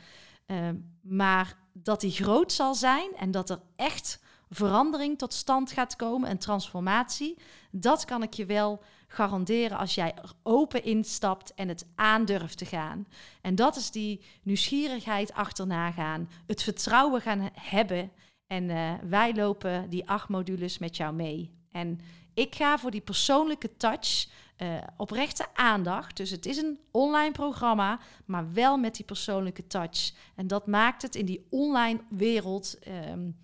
Uh, 0.47 0.69
maar 1.03 1.57
dat 1.73 2.01
die 2.01 2.11
groot 2.11 2.53
zal 2.53 2.75
zijn 2.75 3.11
en 3.17 3.31
dat 3.31 3.51
er 3.51 3.61
echt 3.77 4.21
verandering 4.51 5.19
tot 5.19 5.35
stand 5.35 5.73
gaat 5.73 5.97
komen, 5.97 6.31
een 6.31 6.39
transformatie, 6.39 7.39
dat 7.71 8.05
kan 8.05 8.23
ik 8.23 8.35
je 8.35 8.47
wel 8.47 8.83
garanderen 9.07 9.79
als 9.79 9.95
jij 9.95 10.15
er 10.15 10.33
open 10.43 10.85
instapt 10.85 11.55
en 11.55 11.69
het 11.69 11.87
aandurft 11.95 12.59
te 12.59 12.67
gaan. 12.67 13.07
En 13.41 13.55
dat 13.55 13.77
is 13.77 13.91
die 13.91 14.25
nieuwsgierigheid 14.43 15.33
achterna 15.33 15.91
gaan, 15.91 16.31
het 16.47 16.63
vertrouwen 16.63 17.21
gaan 17.21 17.51
hebben. 17.53 18.11
En 18.49 18.69
uh, 18.69 18.93
wij 19.02 19.35
lopen 19.35 19.90
die 19.90 20.09
acht 20.09 20.28
modules 20.28 20.78
met 20.78 20.97
jou 20.97 21.14
mee. 21.14 21.50
En 21.71 22.00
ik 22.35 22.55
ga 22.55 22.78
voor 22.78 22.90
die 22.90 23.00
persoonlijke 23.00 23.76
touch, 23.76 24.28
uh, 24.59 24.76
oprechte 24.97 25.47
aandacht. 25.55 26.17
Dus 26.17 26.31
het 26.31 26.47
is 26.47 26.57
een 26.57 26.78
online 26.90 27.33
programma, 27.33 28.00
maar 28.25 28.52
wel 28.52 28.78
met 28.78 28.95
die 28.95 29.05
persoonlijke 29.05 29.67
touch. 29.67 30.12
En 30.35 30.47
dat 30.47 30.67
maakt 30.67 31.02
het 31.02 31.14
in 31.14 31.26
die 31.26 31.47
online 31.50 32.00
wereld, 32.09 32.78
um, 32.88 33.37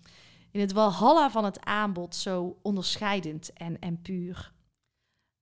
in 0.51 0.59
het 0.59 0.71
walhalla 0.71 1.29
van 1.29 1.45
het 1.45 1.65
aanbod, 1.65 2.15
zo 2.15 2.59
onderscheidend 2.61 3.53
en, 3.53 3.79
en 3.79 4.01
puur. 4.01 4.53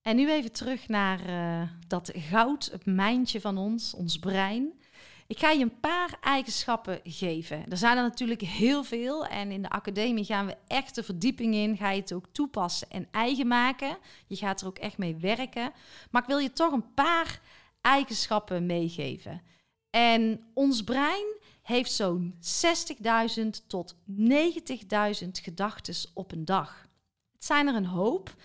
En 0.01 0.15
nu 0.15 0.31
even 0.31 0.51
terug 0.51 0.87
naar 0.87 1.29
uh, 1.29 1.69
dat 1.87 2.11
goud, 2.15 2.69
het 2.71 2.85
mijntje 2.85 3.41
van 3.41 3.57
ons, 3.57 3.93
ons 3.93 4.19
brein. 4.19 4.73
Ik 5.27 5.39
ga 5.39 5.49
je 5.49 5.63
een 5.63 5.79
paar 5.79 6.17
eigenschappen 6.21 6.99
geven. 7.03 7.69
Er 7.69 7.77
zijn 7.77 7.97
er 7.97 8.03
natuurlijk 8.03 8.41
heel 8.41 8.83
veel. 8.83 9.25
En 9.25 9.51
in 9.51 9.61
de 9.61 9.69
academie 9.69 10.25
gaan 10.25 10.45
we 10.45 10.57
echt 10.67 10.95
de 10.95 11.03
verdieping 11.03 11.55
in. 11.55 11.77
Ga 11.77 11.89
je 11.89 12.01
het 12.01 12.13
ook 12.13 12.25
toepassen 12.31 12.89
en 12.89 13.07
eigen 13.11 13.47
maken. 13.47 13.97
Je 14.27 14.35
gaat 14.35 14.61
er 14.61 14.67
ook 14.67 14.77
echt 14.77 14.97
mee 14.97 15.15
werken. 15.15 15.71
Maar 16.11 16.21
ik 16.21 16.27
wil 16.27 16.37
je 16.37 16.53
toch 16.53 16.71
een 16.71 16.93
paar 16.93 17.41
eigenschappen 17.81 18.65
meegeven. 18.65 19.41
En 19.89 20.43
ons 20.53 20.83
brein 20.83 21.37
heeft 21.61 21.91
zo'n 21.91 22.35
60.000 23.39 23.45
tot 23.67 23.95
90.000 23.95 25.29
gedachten 25.31 25.95
op 26.13 26.31
een 26.31 26.45
dag. 26.45 26.87
Het 27.33 27.45
zijn 27.45 27.67
er 27.67 27.75
een 27.75 27.85
hoop. 27.85 28.35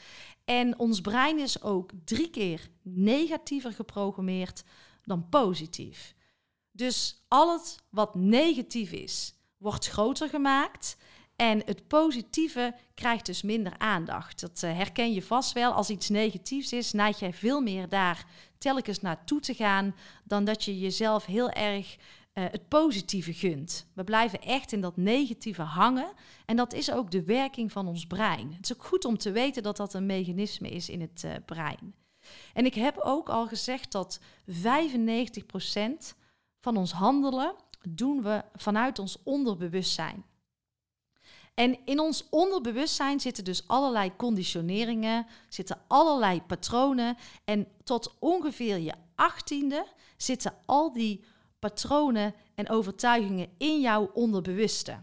En 0.44 0.78
ons 0.78 1.00
brein 1.00 1.38
is 1.38 1.62
ook 1.62 1.90
drie 2.04 2.30
keer 2.30 2.68
negatiever 2.82 3.73
geprogrammeerd 3.73 4.64
dan 5.04 5.28
positief. 5.28 6.16
Dus 6.78 7.25
al 7.28 7.52
het 7.52 7.78
wat 7.90 8.14
negatief 8.14 8.92
is, 8.92 9.35
wordt 9.56 9.87
groter 9.87 10.28
gemaakt. 10.28 10.97
En 11.37 11.62
het 11.64 11.88
positieve 11.88 12.75
krijgt 12.94 13.26
dus 13.26 13.42
minder 13.42 13.78
aandacht. 13.78 14.40
Dat 14.40 14.62
uh, 14.64 14.76
herken 14.76 15.12
je 15.12 15.23
vast 15.23 15.52
wel. 15.52 15.73
Als 15.73 15.90
iets 15.90 16.08
negatiefs 16.08 16.73
is, 16.73 16.92
neig 16.92 17.18
jij 17.18 17.32
veel 17.32 17.61
meer 17.61 17.88
daar 17.88 18.26
telkens 18.58 19.00
naartoe 19.00 19.40
te 19.40 19.54
gaan 19.54 19.94
dan 20.25 20.44
dat 20.44 20.64
je 20.64 20.78
jezelf 20.78 21.25
heel 21.25 21.50
erg 21.50 21.97
uh, 21.97 22.44
het 22.50 22.68
positieve 22.68 23.32
gunt. 23.32 23.87
We 23.94 24.04
blijven 24.04 24.42
echt 24.42 24.73
in 24.73 24.80
dat 24.80 24.97
negatieve 24.97 25.62
hangen. 25.62 26.12
En 26.47 26.56
dat 26.56 26.73
is 26.73 26.90
ook 26.90 27.11
de 27.11 27.25
werking 27.25 27.73
van 27.73 27.87
ons 27.87 28.06
brein. 28.06 28.52
Het 28.52 28.64
is 28.64 28.76
ook 28.76 28.85
goed 28.85 29.04
om 29.04 29.18
te 29.18 29.32
weten 29.32 29.62
dat 29.62 29.76
dat 29.76 29.94
een 29.94 30.06
mechanisme 30.06 30.68
is 30.68 30.88
in 30.88 31.00
het 31.00 31.23
uh, 31.25 31.32
brein. 31.47 31.94
En 32.52 32.64
ik 32.64 32.75
heb 32.75 32.99
ook 32.99 33.28
al 33.28 33.47
gezegd 33.47 33.92
dat 33.92 34.20
95% 34.47 36.16
van 36.68 36.76
ons 36.76 36.92
handelen 36.92 37.54
doen 37.88 38.22
we 38.22 38.44
vanuit 38.54 38.98
ons 38.98 39.18
onderbewustzijn. 39.22 40.25
En 41.54 41.78
in 41.84 42.00
ons 42.00 42.25
onderbewustzijn 42.30 43.20
zitten 43.20 43.44
dus 43.44 43.68
allerlei 43.68 44.16
conditioneringen, 44.16 45.26
zitten 45.48 45.80
allerlei 45.87 46.42
patronen. 46.42 47.16
En 47.44 47.68
tot 47.84 48.14
ongeveer 48.18 48.78
je 48.78 48.92
achttiende 49.14 49.87
zitten 50.16 50.54
al 50.66 50.92
die 50.92 51.25
patronen 51.58 52.34
en 52.54 52.70
overtuigingen 52.70 53.48
in 53.58 53.80
jouw 53.80 54.10
onderbewuste. 54.14 55.02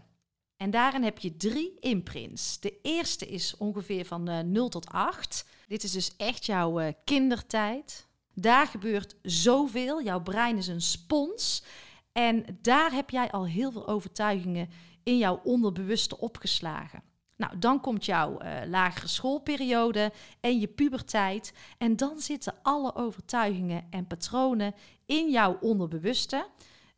En 0.56 0.70
daarin 0.70 1.02
heb 1.02 1.18
je 1.18 1.36
drie 1.36 1.76
imprints. 1.80 2.60
De 2.60 2.80
eerste 2.82 3.26
is 3.26 3.56
ongeveer 3.56 4.04
van 4.04 4.28
uh, 4.28 4.38
eh, 4.38 4.46
0 4.46 4.68
tot 4.68 4.88
8. 4.88 5.46
Dit 5.68 5.82
is 5.82 5.92
dus 5.92 6.16
echt 6.16 6.46
jouw 6.46 6.80
uh, 6.80 6.88
kindertijd. 7.04 8.05
Daar 8.38 8.66
gebeurt 8.66 9.16
zoveel. 9.22 10.02
Jouw 10.02 10.20
brein 10.20 10.56
is 10.56 10.66
een 10.66 10.80
spons. 10.80 11.62
En 12.12 12.58
daar 12.62 12.92
heb 12.92 13.10
jij 13.10 13.30
al 13.30 13.46
heel 13.46 13.72
veel 13.72 13.88
overtuigingen 13.88 14.68
in 15.02 15.18
jouw 15.18 15.40
onderbewuste 15.44 16.18
opgeslagen. 16.18 17.02
Nou, 17.36 17.58
dan 17.58 17.80
komt 17.80 18.04
jouw 18.04 18.42
uh, 18.42 18.58
lagere 18.66 19.08
schoolperiode 19.08 20.12
en 20.40 20.60
je 20.60 20.66
puberteit. 20.66 21.52
En 21.78 21.96
dan 21.96 22.20
zitten 22.20 22.54
alle 22.62 22.94
overtuigingen 22.94 23.86
en 23.90 24.06
patronen 24.06 24.74
in 25.06 25.30
jouw 25.30 25.58
onderbewuste. 25.60 26.46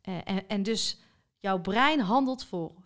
Uh, 0.09 0.15
en, 0.23 0.47
en, 0.47 0.63
dus 0.63 0.99
jouw 1.39 1.59
brein 1.59 1.99
handelt 1.99 2.45
voor 2.45 2.71
95% 2.71 2.81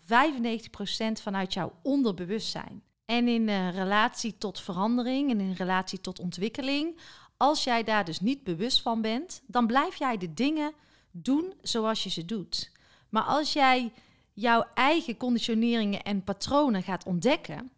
vanuit 1.22 1.53
jouw 1.53 1.74
onderbewustzijn. 1.83 2.83
En 3.05 3.27
in 3.27 3.48
uh, 3.48 3.75
relatie 3.75 4.38
tot 4.38 4.60
verandering 4.60 5.31
en 5.31 5.39
in 5.39 5.53
relatie 5.53 6.01
tot 6.01 6.19
ontwikkeling, 6.19 7.00
als 7.43 7.63
jij 7.63 7.83
daar 7.83 8.05
dus 8.05 8.19
niet 8.19 8.43
bewust 8.43 8.81
van 8.81 9.01
bent, 9.01 9.41
dan 9.45 9.67
blijf 9.67 9.95
jij 9.95 10.17
de 10.17 10.33
dingen 10.33 10.73
doen 11.12 11.53
zoals 11.62 12.03
je 12.03 12.09
ze 12.09 12.25
doet. 12.25 12.71
Maar 13.09 13.23
als 13.23 13.53
jij 13.53 13.91
jouw 14.33 14.65
eigen 14.73 15.17
conditioneringen 15.17 16.03
en 16.03 16.23
patronen 16.23 16.83
gaat 16.83 17.05
ontdekken, 17.05 17.71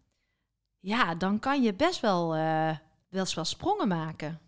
ja, 0.79 1.15
dan 1.15 1.39
kan 1.39 1.61
je 1.61 1.73
best 1.73 1.99
wel, 1.99 2.35
uh, 2.35 2.77
wel, 3.09 3.25
sprongen 3.25 3.87
maken. 3.87 4.39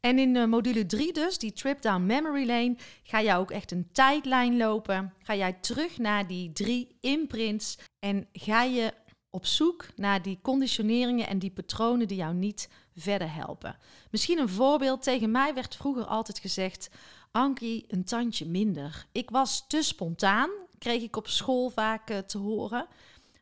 En 0.00 0.18
in 0.18 0.34
uh, 0.34 0.44
module 0.44 0.86
3 0.86 1.12
dus, 1.12 1.38
die 1.38 1.52
trip 1.52 1.82
down 1.82 2.06
memory 2.06 2.46
lane, 2.46 2.76
ga 3.02 3.22
jij 3.22 3.36
ook 3.36 3.50
echt 3.50 3.72
een 3.72 3.88
tijdlijn 3.92 4.56
lopen. 4.56 5.14
Ga 5.22 5.34
jij 5.34 5.52
terug 5.52 5.98
naar 5.98 6.26
die 6.26 6.52
drie 6.52 6.96
imprints 7.00 7.78
en 7.98 8.28
ga 8.32 8.62
je 8.62 8.92
op 9.30 9.46
zoek 9.46 9.86
naar 9.96 10.22
die 10.22 10.38
conditioneringen 10.42 11.26
en 11.26 11.38
die 11.38 11.50
patronen 11.50 12.08
die 12.08 12.16
jou 12.16 12.34
niet 12.34 12.68
verder 12.96 13.34
helpen. 13.34 13.76
Misschien 14.10 14.38
een 14.38 14.48
voorbeeld. 14.48 15.02
Tegen 15.02 15.30
mij 15.30 15.54
werd 15.54 15.76
vroeger 15.76 16.04
altijd 16.04 16.38
gezegd: 16.38 16.90
Ankie, 17.30 17.84
een 17.88 18.04
tandje 18.04 18.46
minder. 18.46 19.06
Ik 19.12 19.30
was 19.30 19.64
te 19.68 19.82
spontaan, 19.82 20.50
kreeg 20.78 21.02
ik 21.02 21.16
op 21.16 21.28
school 21.28 21.70
vaak 21.70 22.10
uh, 22.10 22.18
te 22.18 22.38
horen. 22.38 22.86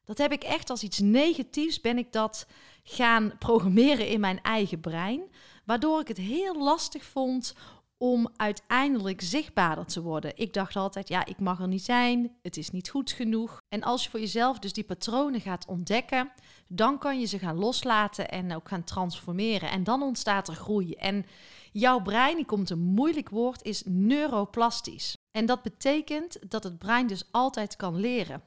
Dat 0.05 0.19
heb 0.19 0.33
ik 0.33 0.45
echt 0.45 0.71
als 0.71 0.83
iets 0.83 0.99
negatiefs, 0.99 1.81
ben 1.81 1.99
ik 1.99 2.13
dat 2.13 2.47
gaan 2.83 3.33
programmeren 3.39 4.09
in 4.09 4.21
mijn 4.21 4.43
eigen 4.43 4.81
brein. 4.81 5.23
Waardoor 5.65 6.01
ik 6.01 6.09
het 6.09 6.17
heel 6.17 6.63
lastig 6.63 7.05
vond 7.05 7.55
om 7.99 8.29
uiteindelijk 8.37 9.21
zichtbaarder 9.21 9.87
te 9.87 10.03
worden. 10.03 10.33
Ik 10.37 10.53
dacht 10.53 10.77
altijd, 10.77 11.09
ja, 11.09 11.25
ik 11.25 11.39
mag 11.39 11.61
er 11.61 11.69
niet 11.69 11.85
zijn, 11.85 12.37
het 12.43 12.57
is 12.57 12.71
niet 12.71 12.91
goed 12.91 13.13
genoeg. 13.13 13.61
En 13.69 13.83
als 13.83 14.05
je 14.05 14.11
voor 14.11 14.21
jezelf 14.21 14.59
dus 14.59 14.73
die 14.73 14.85
patronen 14.85 15.41
gaat 15.41 15.67
ontdekken, 15.67 16.33
dan 16.69 16.99
kan 16.99 17.21
je 17.21 17.27
ze 17.27 17.39
gaan 17.39 17.57
loslaten 17.57 18.31
en 18.31 18.55
ook 18.55 18.69
gaan 18.69 18.85
transformeren. 18.85 19.71
En 19.71 19.85
dan 19.85 20.03
ontstaat 20.03 20.49
er 20.49 20.55
groei. 20.55 20.95
En 20.95 21.27
jouw 21.73 22.03
brein, 22.03 22.37
die 22.37 22.45
komt 22.45 22.71
een 22.71 22.79
moeilijk 22.79 23.29
woord, 23.29 23.63
is 23.63 23.83
neuroplastisch. 23.87 25.17
En 25.31 25.47
dat 25.47 25.63
betekent 25.63 26.51
dat 26.51 26.65
het 26.65 26.79
brein 26.79 27.07
dus 27.07 27.25
altijd 27.31 27.77
kan 27.77 27.97
leren. 27.97 28.43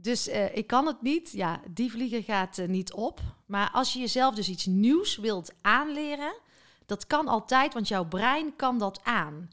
Dus 0.00 0.28
uh, 0.28 0.56
ik 0.56 0.66
kan 0.66 0.86
het 0.86 1.02
niet, 1.02 1.32
ja, 1.32 1.60
die 1.70 1.90
vlieger 1.90 2.22
gaat 2.22 2.58
uh, 2.58 2.68
niet 2.68 2.92
op. 2.92 3.20
Maar 3.46 3.70
als 3.70 3.92
je 3.92 3.98
jezelf 3.98 4.34
dus 4.34 4.48
iets 4.48 4.66
nieuws 4.66 5.16
wilt 5.16 5.54
aanleren, 5.62 6.34
dat 6.88 7.06
kan 7.06 7.28
altijd, 7.28 7.74
want 7.74 7.88
jouw 7.88 8.04
brein 8.04 8.56
kan 8.56 8.78
dat 8.78 9.00
aan. 9.02 9.48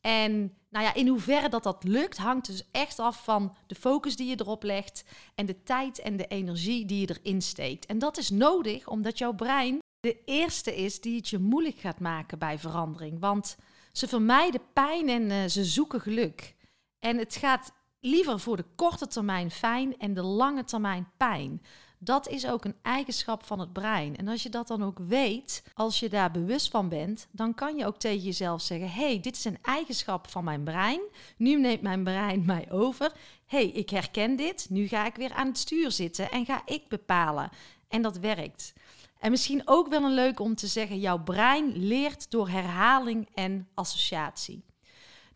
En 0.00 0.54
nou 0.70 0.84
ja, 0.84 0.94
in 0.94 1.08
hoeverre 1.08 1.48
dat 1.48 1.62
dat 1.62 1.84
lukt, 1.84 2.16
hangt 2.16 2.46
dus 2.46 2.68
echt 2.70 2.98
af 2.98 3.24
van 3.24 3.56
de 3.66 3.74
focus 3.74 4.16
die 4.16 4.28
je 4.28 4.40
erop 4.40 4.62
legt 4.62 5.04
en 5.34 5.46
de 5.46 5.62
tijd 5.62 5.98
en 5.98 6.16
de 6.16 6.26
energie 6.26 6.86
die 6.86 7.00
je 7.00 7.18
erin 7.22 7.42
steekt. 7.42 7.86
En 7.86 7.98
dat 7.98 8.18
is 8.18 8.30
nodig 8.30 8.88
omdat 8.88 9.18
jouw 9.18 9.32
brein 9.32 9.78
de 10.00 10.24
eerste 10.24 10.76
is 10.76 11.00
die 11.00 11.16
het 11.16 11.28
je 11.28 11.38
moeilijk 11.38 11.78
gaat 11.78 12.00
maken 12.00 12.38
bij 12.38 12.58
verandering. 12.58 13.20
Want 13.20 13.56
ze 13.92 14.08
vermijden 14.08 14.60
pijn 14.72 15.08
en 15.08 15.30
uh, 15.30 15.44
ze 15.44 15.64
zoeken 15.64 16.00
geluk. 16.00 16.54
En 16.98 17.18
het 17.18 17.36
gaat 17.36 17.72
liever 18.00 18.40
voor 18.40 18.56
de 18.56 18.64
korte 18.76 19.06
termijn 19.06 19.50
fijn 19.50 19.98
en 19.98 20.14
de 20.14 20.22
lange 20.22 20.64
termijn 20.64 21.10
pijn 21.16 21.62
Dat 21.98 22.28
is 22.28 22.46
ook 22.46 22.64
een 22.64 22.76
eigenschap 22.82 23.44
van 23.44 23.60
het 23.60 23.72
brein. 23.72 24.16
En 24.16 24.28
als 24.28 24.42
je 24.42 24.48
dat 24.48 24.68
dan 24.68 24.84
ook 24.84 24.98
weet, 24.98 25.62
als 25.74 26.00
je 26.00 26.08
daar 26.08 26.30
bewust 26.30 26.70
van 26.70 26.88
bent, 26.88 27.26
dan 27.30 27.54
kan 27.54 27.76
je 27.76 27.86
ook 27.86 27.98
tegen 27.98 28.22
jezelf 28.24 28.62
zeggen: 28.62 28.90
hey, 28.90 29.20
dit 29.20 29.36
is 29.36 29.44
een 29.44 29.58
eigenschap 29.62 30.30
van 30.30 30.44
mijn 30.44 30.62
brein. 30.62 31.00
Nu 31.36 31.60
neemt 31.60 31.82
mijn 31.82 32.04
brein 32.04 32.44
mij 32.44 32.70
over. 32.70 33.12
hey, 33.46 33.66
ik 33.66 33.90
herken 33.90 34.36
dit. 34.36 34.66
Nu 34.70 34.86
ga 34.86 35.06
ik 35.06 35.14
weer 35.14 35.32
aan 35.32 35.46
het 35.46 35.58
stuur 35.58 35.90
zitten 35.90 36.30
en 36.30 36.44
ga 36.44 36.62
ik 36.64 36.88
bepalen. 36.88 37.50
En 37.88 38.02
dat 38.02 38.18
werkt. 38.18 38.72
En 39.18 39.30
misschien 39.30 39.62
ook 39.64 39.88
wel 39.88 40.02
een 40.04 40.14
leuk 40.14 40.40
om 40.40 40.54
te 40.54 40.66
zeggen: 40.66 40.98
jouw 40.98 41.22
brein 41.22 41.76
leert 41.76 42.30
door 42.30 42.48
herhaling 42.48 43.28
en 43.34 43.68
associatie. 43.74 44.67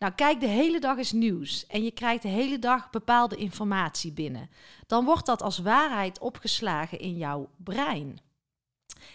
Nou, 0.03 0.15
kijk 0.15 0.39
de 0.39 0.47
hele 0.47 0.79
dag 0.79 0.97
eens 0.97 1.11
nieuws 1.11 1.67
en 1.67 1.83
je 1.83 1.91
krijgt 1.91 2.21
de 2.21 2.27
hele 2.27 2.59
dag 2.59 2.89
bepaalde 2.89 3.35
informatie 3.35 4.11
binnen. 4.11 4.49
Dan 4.87 5.05
wordt 5.05 5.25
dat 5.25 5.41
als 5.41 5.57
waarheid 5.57 6.19
opgeslagen 6.19 6.99
in 6.99 7.17
jouw 7.17 7.49
brein. 7.57 8.19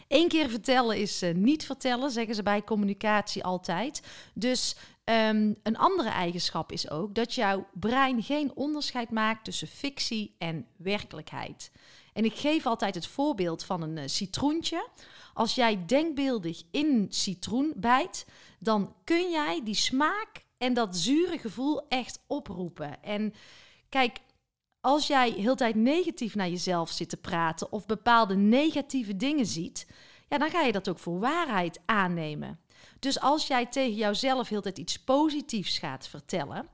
Eén 0.08 0.28
keer 0.28 0.50
vertellen 0.50 0.98
is 0.98 1.22
uh, 1.22 1.34
niet 1.34 1.66
vertellen, 1.66 2.10
zeggen 2.10 2.34
ze 2.34 2.42
bij 2.42 2.64
communicatie 2.64 3.44
altijd. 3.44 4.02
Dus 4.34 4.76
um, 5.04 5.56
een 5.62 5.76
andere 5.76 6.08
eigenschap 6.08 6.72
is 6.72 6.90
ook 6.90 7.14
dat 7.14 7.34
jouw 7.34 7.66
brein 7.72 8.22
geen 8.22 8.52
onderscheid 8.54 9.10
maakt 9.10 9.44
tussen 9.44 9.68
fictie 9.68 10.34
en 10.38 10.66
werkelijkheid. 10.76 11.70
En 12.12 12.24
ik 12.24 12.34
geef 12.34 12.66
altijd 12.66 12.94
het 12.94 13.06
voorbeeld 13.06 13.64
van 13.64 13.82
een 13.82 13.96
uh, 13.96 14.02
citroentje. 14.06 14.88
Als 15.34 15.54
jij 15.54 15.86
denkbeeldig 15.86 16.62
in 16.70 17.06
citroen 17.10 17.72
bijt, 17.76 18.26
dan 18.58 18.94
kun 19.04 19.30
jij 19.30 19.60
die 19.64 19.74
smaak 19.74 20.46
en 20.58 20.74
dat 20.74 20.96
zure 20.96 21.38
gevoel 21.38 21.88
echt 21.88 22.24
oproepen. 22.26 23.02
En 23.02 23.34
kijk, 23.88 24.18
als 24.80 25.06
jij 25.06 25.30
heel 25.30 25.56
tijd 25.56 25.74
negatief 25.74 26.34
naar 26.34 26.48
jezelf 26.48 26.90
zit 26.90 27.08
te 27.08 27.16
praten 27.16 27.72
of 27.72 27.86
bepaalde 27.86 28.36
negatieve 28.36 29.16
dingen 29.16 29.46
ziet, 29.46 29.86
ja, 30.28 30.38
dan 30.38 30.50
ga 30.50 30.62
je 30.62 30.72
dat 30.72 30.88
ook 30.88 30.98
voor 30.98 31.18
waarheid 31.18 31.80
aannemen. 31.86 32.60
Dus 32.98 33.20
als 33.20 33.46
jij 33.46 33.66
tegen 33.66 33.96
jouzelf 33.96 34.48
heel 34.48 34.60
tijd 34.60 34.78
iets 34.78 34.98
positiefs 34.98 35.78
gaat 35.78 36.08
vertellen, 36.08 36.68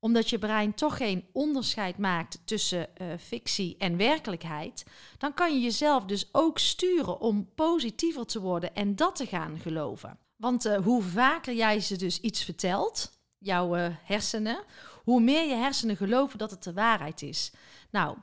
omdat 0.00 0.30
je 0.30 0.38
brein 0.38 0.74
toch 0.74 0.96
geen 0.96 1.24
onderscheid 1.32 1.98
maakt 1.98 2.40
tussen 2.44 2.88
uh, 2.96 3.06
fictie 3.18 3.76
en 3.78 3.96
werkelijkheid, 3.96 4.84
dan 5.18 5.34
kan 5.34 5.54
je 5.54 5.60
jezelf 5.60 6.04
dus 6.04 6.28
ook 6.32 6.58
sturen 6.58 7.20
om 7.20 7.54
positiever 7.54 8.26
te 8.26 8.40
worden 8.40 8.74
en 8.74 8.96
dat 8.96 9.16
te 9.16 9.26
gaan 9.26 9.58
geloven. 9.58 10.18
Want 10.36 10.66
uh, 10.66 10.76
hoe 10.76 11.02
vaker 11.02 11.54
jij 11.54 11.80
ze 11.80 11.96
dus 11.96 12.20
iets 12.20 12.44
vertelt, 12.44 13.17
jouw 13.38 13.76
uh, 13.76 13.86
hersenen, 14.02 14.64
hoe 15.04 15.20
meer 15.20 15.48
je 15.48 15.54
hersenen 15.54 15.96
geloven 15.96 16.38
dat 16.38 16.50
het 16.50 16.62
de 16.62 16.72
waarheid 16.72 17.22
is. 17.22 17.52
Nou, 17.90 18.16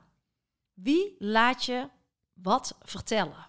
wie 0.73 1.15
laat 1.19 1.65
je 1.65 1.89
wat 2.33 2.77
vertellen? 2.81 3.47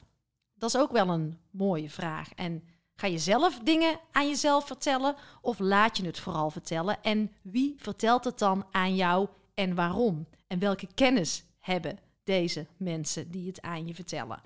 Dat 0.55 0.75
is 0.75 0.81
ook 0.81 0.93
wel 0.93 1.09
een 1.09 1.39
mooie 1.51 1.91
vraag. 1.91 2.35
En 2.35 2.63
ga 2.95 3.07
je 3.07 3.19
zelf 3.19 3.59
dingen 3.59 4.01
aan 4.13 4.29
jezelf 4.29 4.67
vertellen 4.67 5.15
of 5.41 5.59
laat 5.59 5.97
je 5.97 6.07
het 6.07 6.19
vooral 6.19 6.51
vertellen? 6.51 7.03
En 7.03 7.33
wie 7.43 7.75
vertelt 7.79 8.25
het 8.25 8.39
dan 8.39 8.67
aan 8.71 8.95
jou 8.95 9.29
en 9.55 9.75
waarom? 9.75 10.27
En 10.47 10.59
welke 10.59 10.89
kennis 10.95 11.45
hebben 11.61 11.99
deze 12.25 12.67
mensen 12.77 13.31
die 13.31 13.47
het 13.47 13.63
aan 13.63 13.87
je 13.87 13.95
vertellen? 13.95 14.43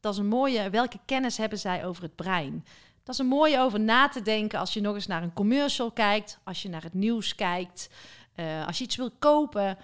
Dat 0.00 0.12
is 0.12 0.18
een 0.18 0.26
mooie. 0.26 0.70
Welke 0.70 0.98
kennis 1.04 1.36
hebben 1.36 1.58
zij 1.58 1.86
over 1.86 2.02
het 2.02 2.16
brein? 2.16 2.64
Dat 3.04 3.14
is 3.14 3.20
een 3.20 3.26
mooie 3.26 3.58
over 3.58 3.80
na 3.80 4.08
te 4.08 4.22
denken 4.22 4.58
als 4.58 4.72
je 4.72 4.80
nog 4.80 4.94
eens 4.94 5.06
naar 5.06 5.22
een 5.22 5.32
commercial 5.32 5.90
kijkt, 5.90 6.38
als 6.44 6.62
je 6.62 6.68
naar 6.68 6.82
het 6.82 6.94
nieuws 6.94 7.34
kijkt, 7.34 7.90
uh, 8.36 8.66
als 8.66 8.78
je 8.78 8.84
iets 8.84 8.96
wil 8.96 9.10
kopen. 9.18 9.78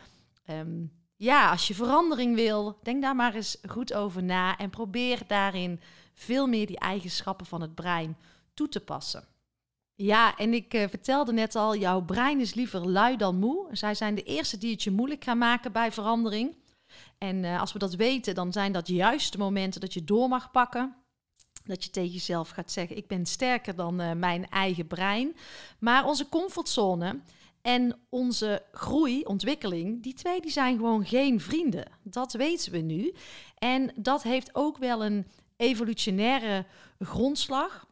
Um, 0.51 0.93
ja, 1.17 1.51
als 1.51 1.69
je 1.69 1.75
verandering 1.75 2.35
wil, 2.35 2.79
denk 2.83 3.03
daar 3.03 3.17
maar 3.17 3.35
eens 3.35 3.57
goed 3.69 3.95
over 3.95 4.23
na 4.23 4.57
en 4.57 4.71
probeer 4.71 5.23
daarin 5.27 5.81
veel 6.15 6.47
meer 6.47 6.67
die 6.67 6.79
eigenschappen 6.79 7.47
van 7.47 7.61
het 7.61 7.75
brein 7.75 8.17
toe 8.55 8.69
te 8.69 8.81
passen. 8.81 9.25
Ja, 9.95 10.37
en 10.37 10.55
ik 10.55 10.75
uh, 10.75 10.89
vertelde 10.89 11.33
net 11.33 11.55
al, 11.55 11.77
jouw 11.77 12.01
brein 12.03 12.41
is 12.41 12.55
liever 12.55 12.89
lui 12.89 13.17
dan 13.17 13.39
moe. 13.39 13.69
Zij 13.73 13.95
zijn 13.95 14.15
de 14.15 14.23
eerste 14.23 14.59
die 14.59 14.71
het 14.71 14.83
je 14.83 14.91
moeilijk 14.91 15.25
gaan 15.25 15.39
maken 15.39 15.73
bij 15.73 15.93
verandering. 15.93 16.57
En 17.19 17.45
uh, 17.45 17.61
als 17.61 17.73
we 17.73 17.79
dat 17.79 17.95
weten, 17.95 18.35
dan 18.35 18.53
zijn 18.53 18.73
dat 18.73 18.89
juist 18.89 19.33
de 19.33 19.39
momenten 19.39 19.81
dat 19.81 19.95
je 19.95 20.05
door 20.05 20.29
mag 20.29 20.51
pakken. 20.51 20.95
Dat 21.65 21.85
je 21.85 21.91
tegen 21.91 22.11
jezelf 22.11 22.51
gaat 22.51 22.71
zeggen: 22.71 22.97
Ik 22.97 23.07
ben 23.07 23.27
sterker 23.27 23.75
dan 23.77 24.01
uh, 24.01 24.13
mijn 24.13 24.49
eigen 24.49 24.87
brein. 24.87 25.37
Maar 25.79 26.05
onze 26.05 26.29
comfortzone 26.29 27.21
en 27.63 27.99
onze 28.09 28.63
groei, 28.73 29.25
ontwikkeling, 29.25 30.03
die 30.03 30.15
twee 30.15 30.41
die 30.41 30.51
zijn 30.51 30.77
gewoon 30.77 31.07
geen 31.07 31.41
vrienden. 31.41 31.87
Dat 32.03 32.33
weten 32.33 32.73
we 32.73 32.79
nu. 32.79 33.15
En 33.59 33.93
dat 33.97 34.23
heeft 34.23 34.55
ook 34.55 34.79
wel 34.79 35.05
een 35.05 35.27
evolutionaire 35.57 36.67
grondslag. 36.99 37.89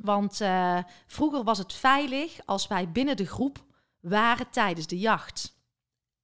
Want 0.00 0.40
uh, 0.40 0.78
vroeger 1.06 1.44
was 1.44 1.58
het 1.58 1.72
veilig 1.72 2.38
als 2.44 2.66
wij 2.66 2.90
binnen 2.90 3.16
de 3.16 3.26
groep 3.26 3.64
waren 4.00 4.50
tijdens 4.50 4.86
de 4.86 4.98
jacht. 4.98 5.56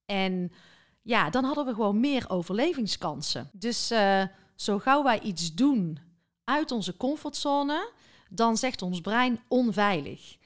En 0.05 0.51
ja, 1.01 1.29
dan 1.29 1.43
hadden 1.43 1.65
we 1.65 1.73
gewoon 1.73 1.99
meer 1.99 2.29
overlevingskansen. 2.29 3.49
Dus 3.53 3.91
uh, 3.91 4.23
zo 4.55 4.79
gauw 4.79 5.03
wij 5.03 5.19
iets 5.19 5.53
doen 5.53 5.99
uit 6.51 6.71
onze 6.71 6.97
comfortzone, 6.97 7.91
dan 8.29 8.57
zegt 8.57 8.81
ons 8.81 9.01
brein 9.01 9.39
onveilig. 9.47 10.37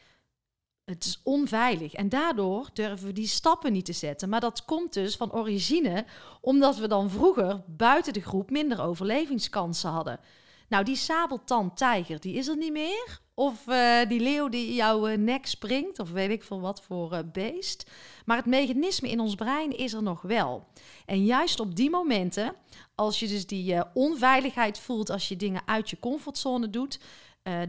Het 0.84 1.06
is 1.06 1.20
onveilig 1.24 1.94
en 1.94 2.10
daardoor 2.10 2.70
durven 2.74 3.08
we 3.08 3.14
die 3.14 3.28
stappen 3.28 3.72
niet 3.72 3.86
te 3.86 3.94
zetten. 3.94 4.30
Maar 4.30 4.40
dat 4.40 4.66
komt 4.66 4.94
dus 4.94 5.16
van 5.16 5.34
origine 5.34 6.06
omdat 6.42 6.78
we 6.78 6.88
dan 6.88 7.10
vroeger 7.10 7.64
buiten 7.68 8.14
de 8.14 8.22
groep 8.22 8.50
minder 8.50 8.82
overlevingskansen 8.82 9.90
hadden. 9.90 10.20
Nou, 10.68 10.84
die 10.84 10.96
sabeltandtijger, 10.96 12.20
die 12.20 12.34
is 12.34 12.48
er 12.48 12.58
niet 12.58 12.72
meer. 12.72 13.24
Of 13.34 13.68
uh, 13.68 14.00
die 14.08 14.20
leeuw 14.20 14.50
die 14.50 14.74
jouw 14.74 15.08
uh, 15.08 15.18
nek 15.18 15.46
springt, 15.46 16.00
of 16.00 16.12
weet 16.12 16.30
ik 16.30 16.44
veel 16.44 16.62
wat 16.62 16.82
voor 16.82 17.14
uh, 17.14 17.20
beest. 17.32 17.92
Maar 18.26 18.38
het 18.38 18.46
mechanisme 18.46 19.10
in 19.10 19.20
ons 19.20 19.36
brein 19.36 19.78
is 19.78 19.94
er 19.94 20.04
nog 20.04 20.22
wel. 20.22 20.68
En 21.06 21.26
juist 21.26 21.60
op 21.60 21.76
die 21.76 21.90
momenten, 21.90 22.56
als 22.96 23.20
je 23.20 23.28
dus 23.28 23.48
die 23.48 23.94
onveiligheid 23.94 24.80
voelt 24.80 25.10
als 25.10 25.28
je 25.28 25.36
dingen 25.36 25.62
uit 25.66 25.90
je 25.90 26.00
comfortzone 26.00 26.70
doet, 26.70 27.00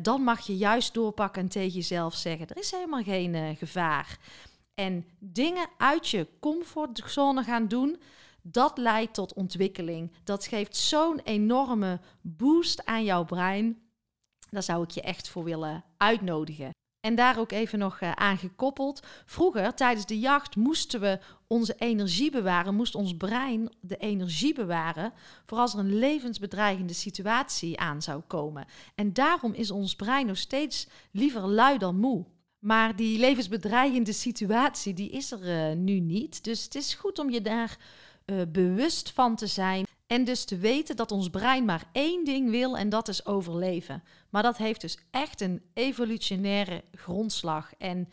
dan 0.00 0.22
mag 0.22 0.46
je 0.46 0.56
juist 0.56 0.94
doorpakken 0.94 1.42
en 1.42 1.48
tegen 1.48 1.72
jezelf 1.72 2.14
zeggen: 2.14 2.48
er 2.48 2.58
is 2.58 2.70
helemaal 2.70 3.02
geen 3.02 3.56
gevaar. 3.56 4.18
En 4.74 5.06
dingen 5.18 5.66
uit 5.76 6.08
je 6.08 6.26
comfortzone 6.40 7.42
gaan 7.42 7.68
doen, 7.68 8.00
dat 8.52 8.78
leidt 8.78 9.14
tot 9.14 9.34
ontwikkeling. 9.34 10.12
Dat 10.24 10.46
geeft 10.46 10.76
zo'n 10.76 11.20
enorme 11.24 12.00
boost 12.20 12.84
aan 12.84 13.04
jouw 13.04 13.24
brein. 13.24 13.78
Daar 14.50 14.62
zou 14.62 14.82
ik 14.82 14.90
je 14.90 15.02
echt 15.02 15.28
voor 15.28 15.44
willen 15.44 15.84
uitnodigen. 15.96 16.70
En 17.00 17.14
daar 17.14 17.38
ook 17.38 17.52
even 17.52 17.78
nog 17.78 18.00
uh, 18.00 18.12
aan 18.12 18.38
gekoppeld. 18.38 19.02
Vroeger, 19.24 19.74
tijdens 19.74 20.06
de 20.06 20.18
jacht, 20.18 20.56
moesten 20.56 21.00
we 21.00 21.18
onze 21.46 21.74
energie 21.78 22.30
bewaren, 22.30 22.74
moest 22.74 22.94
ons 22.94 23.16
brein 23.16 23.74
de 23.80 23.96
energie 23.96 24.54
bewaren 24.54 25.12
voor 25.46 25.58
als 25.58 25.72
er 25.72 25.78
een 25.78 25.98
levensbedreigende 25.98 26.92
situatie 26.92 27.78
aan 27.78 28.02
zou 28.02 28.20
komen. 28.20 28.66
En 28.94 29.12
daarom 29.12 29.52
is 29.52 29.70
ons 29.70 29.96
brein 29.96 30.26
nog 30.26 30.36
steeds 30.36 30.88
liever 31.10 31.46
lui 31.46 31.78
dan 31.78 31.96
moe. 31.96 32.26
Maar 32.58 32.96
die 32.96 33.18
levensbedreigende 33.18 34.12
situatie, 34.12 34.94
die 34.94 35.10
is 35.10 35.30
er 35.30 35.70
uh, 35.70 35.76
nu 35.76 36.00
niet. 36.00 36.44
Dus 36.44 36.64
het 36.64 36.74
is 36.74 36.94
goed 36.94 37.18
om 37.18 37.30
je 37.30 37.40
daar 37.40 37.78
uh, 38.26 38.42
bewust 38.48 39.10
van 39.10 39.36
te 39.36 39.46
zijn. 39.46 39.86
En 40.06 40.24
dus 40.24 40.44
te 40.44 40.56
weten 40.56 40.96
dat 40.96 41.12
ons 41.12 41.28
brein 41.28 41.64
maar 41.64 41.84
één 41.92 42.24
ding 42.24 42.50
wil 42.50 42.76
en 42.76 42.88
dat 42.88 43.08
is 43.08 43.26
overleven. 43.26 44.02
Maar 44.30 44.42
dat 44.42 44.56
heeft 44.56 44.80
dus 44.80 44.98
echt 45.10 45.40
een 45.40 45.62
evolutionaire 45.74 46.82
grondslag. 46.94 47.72
En 47.78 48.08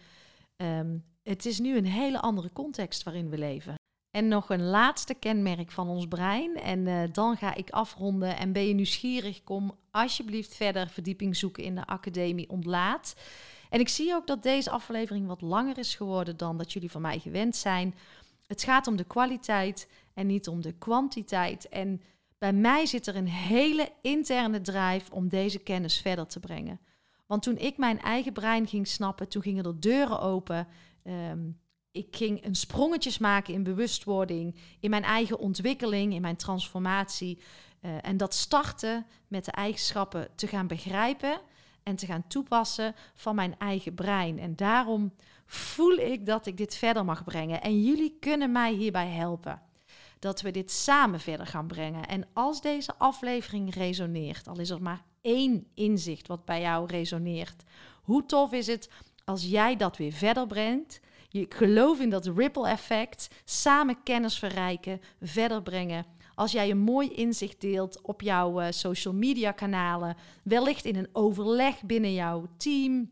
um, 0.58 1.04
het 1.24 1.46
is 1.46 1.60
nu 1.60 1.78
een 1.78 1.86
hele 1.86 2.20
andere 2.20 2.50
context 2.54 3.04
waarin 3.04 3.30
we 3.30 3.38
leven. 3.38 3.76
En 4.12 4.28
nog 4.28 4.50
een 4.50 4.64
laatste 4.64 5.14
kenmerk 5.14 5.72
van 5.72 5.88
ons 5.90 6.08
brein. 6.08 6.56
En 6.56 6.80
uh, 6.80 7.04
dan 7.12 7.38
ga 7.38 7.56
ik 7.56 7.70
afronden. 7.70 8.38
En 8.38 8.52
ben 8.52 8.68
je 8.68 8.74
nieuwsgierig, 8.74 9.44
kom 9.44 9.78
alsjeblieft 9.92 10.56
verder 10.56 10.90
verdieping 10.90 11.36
zoeken 11.36 11.64
in 11.64 11.76
de 11.76 11.86
Academie 11.86 12.50
Ontlaat. 12.50 13.16
En 13.70 13.80
ik 13.80 13.90
zie 13.90 14.14
ook 14.14 14.28
dat 14.28 14.44
deze 14.44 14.70
aflevering 14.70 15.28
wat 15.28 15.42
langer 15.42 15.78
is 15.78 15.96
geworden 15.96 16.38
dan 16.38 16.58
dat 16.58 16.74
jullie 16.74 16.92
van 16.92 17.02
mij 17.02 17.20
gewend 17.20 17.56
zijn. 17.56 17.96
Het 18.48 18.64
gaat 18.64 18.88
om 18.88 18.96
de 18.96 19.04
kwaliteit 19.04 19.88
en 20.14 20.28
niet 20.28 20.48
om 20.48 20.62
de 20.62 20.72
kwantiteit. 20.72 21.70
En 21.70 22.02
bij 22.38 22.54
mij 22.54 22.86
zit 22.86 23.08
er 23.08 23.16
een 23.16 23.28
hele 23.28 23.90
interne 24.02 24.62
drive 24.62 25.12
om 25.12 25.28
deze 25.28 25.60
kennis 25.60 26.02
verder 26.02 26.28
te 26.28 26.40
brengen. 26.40 26.80
Want 27.26 27.44
toen 27.44 27.58
ik 27.58 27.78
mijn 27.78 28.02
eigen 28.02 28.34
brein 28.34 28.68
ging 28.68 28.88
snappen, 28.88 29.28
toen 29.28 29.42
gingen 29.42 29.66
er 29.66 29.80
deuren 29.80 30.20
open. 30.20 30.68
Um, 31.04 31.62
ik 31.92 32.16
ging 32.16 32.46
een 32.46 32.56
sprongetjes 32.56 33.18
maken 33.18 33.54
in 33.54 33.64
bewustwording, 33.64 34.56
in 34.80 34.90
mijn 34.90 35.04
eigen 35.04 35.40
ontwikkeling, 35.40 36.14
in 36.14 36.22
mijn 36.22 36.36
transformatie. 36.36 37.40
Uh, 37.82 37.92
en 38.02 38.18
dat 38.18 38.34
starten 38.34 39.06
met 39.28 39.46
de 39.46 39.52
eigenschappen 39.52 40.28
te 40.36 40.48
gaan 40.48 40.68
begrijpen 40.68 41.42
en 41.84 41.96
te 41.96 42.06
gaan 42.06 42.28
toepassen 42.28 42.96
van 43.16 43.36
mijn 43.36 43.56
eigen 43.58 43.94
brein. 43.94 44.40
En 44.40 44.56
daarom 44.56 45.14
voel 45.46 45.98
ik 45.98 46.26
dat 46.26 46.46
ik 46.46 46.58
dit 46.58 46.76
verder 46.76 47.06
mag 47.06 47.24
brengen. 47.24 47.62
En 47.62 47.84
jullie 47.84 48.18
kunnen 48.20 48.52
mij 48.52 48.74
hierbij 48.74 49.08
helpen. 49.08 49.62
Dat 50.24 50.42
we 50.42 50.52
dit 50.52 50.72
samen 50.72 51.20
verder 51.20 51.48
gaan 51.48 51.68
brengen. 51.68 52.06
En 52.06 52.28
als 52.34 52.62
deze 52.62 52.96
aflevering 52.98 53.74
resoneert, 53.74 54.48
al 54.48 54.60
is 54.60 54.70
er 54.70 54.82
maar 54.82 55.04
één 55.22 55.68
inzicht 55.74 56.28
wat 56.28 56.46
bij 56.46 56.62
jou 56.62 56.86
resoneert, 56.86 57.64
hoe 58.04 58.26
tof 58.26 58.52
is 58.52 58.68
het 58.68 58.90
als 59.26 59.46
jij 59.46 59.76
dat 59.76 59.98
weer 59.98 60.12
verder 60.12 60.48
brengt? 60.48 61.00
Je 61.30 61.46
geloof 61.50 62.00
in 62.00 62.10
dat 62.10 62.26
ripple 62.26 62.68
effect, 62.68 63.28
samen 63.44 64.04
kennis 64.04 64.40
verrijken, 64.40 65.02
verder 65.22 65.62
brengen. 65.62 66.06
Als 66.36 66.52
jij 66.52 66.70
een 66.70 66.80
mooi 66.80 67.10
inzicht 67.10 67.62
deelt 67.62 68.02
op 68.02 68.22
jouw 68.22 68.62
uh, 68.62 68.68
social 68.70 69.14
media 69.14 69.52
kanalen, 69.52 70.18
wellicht 70.44 70.86
in 70.86 70.96
een 70.96 71.10
overleg 71.14 71.82
binnen 71.82 72.14
jouw 72.14 72.46
team, 72.58 73.12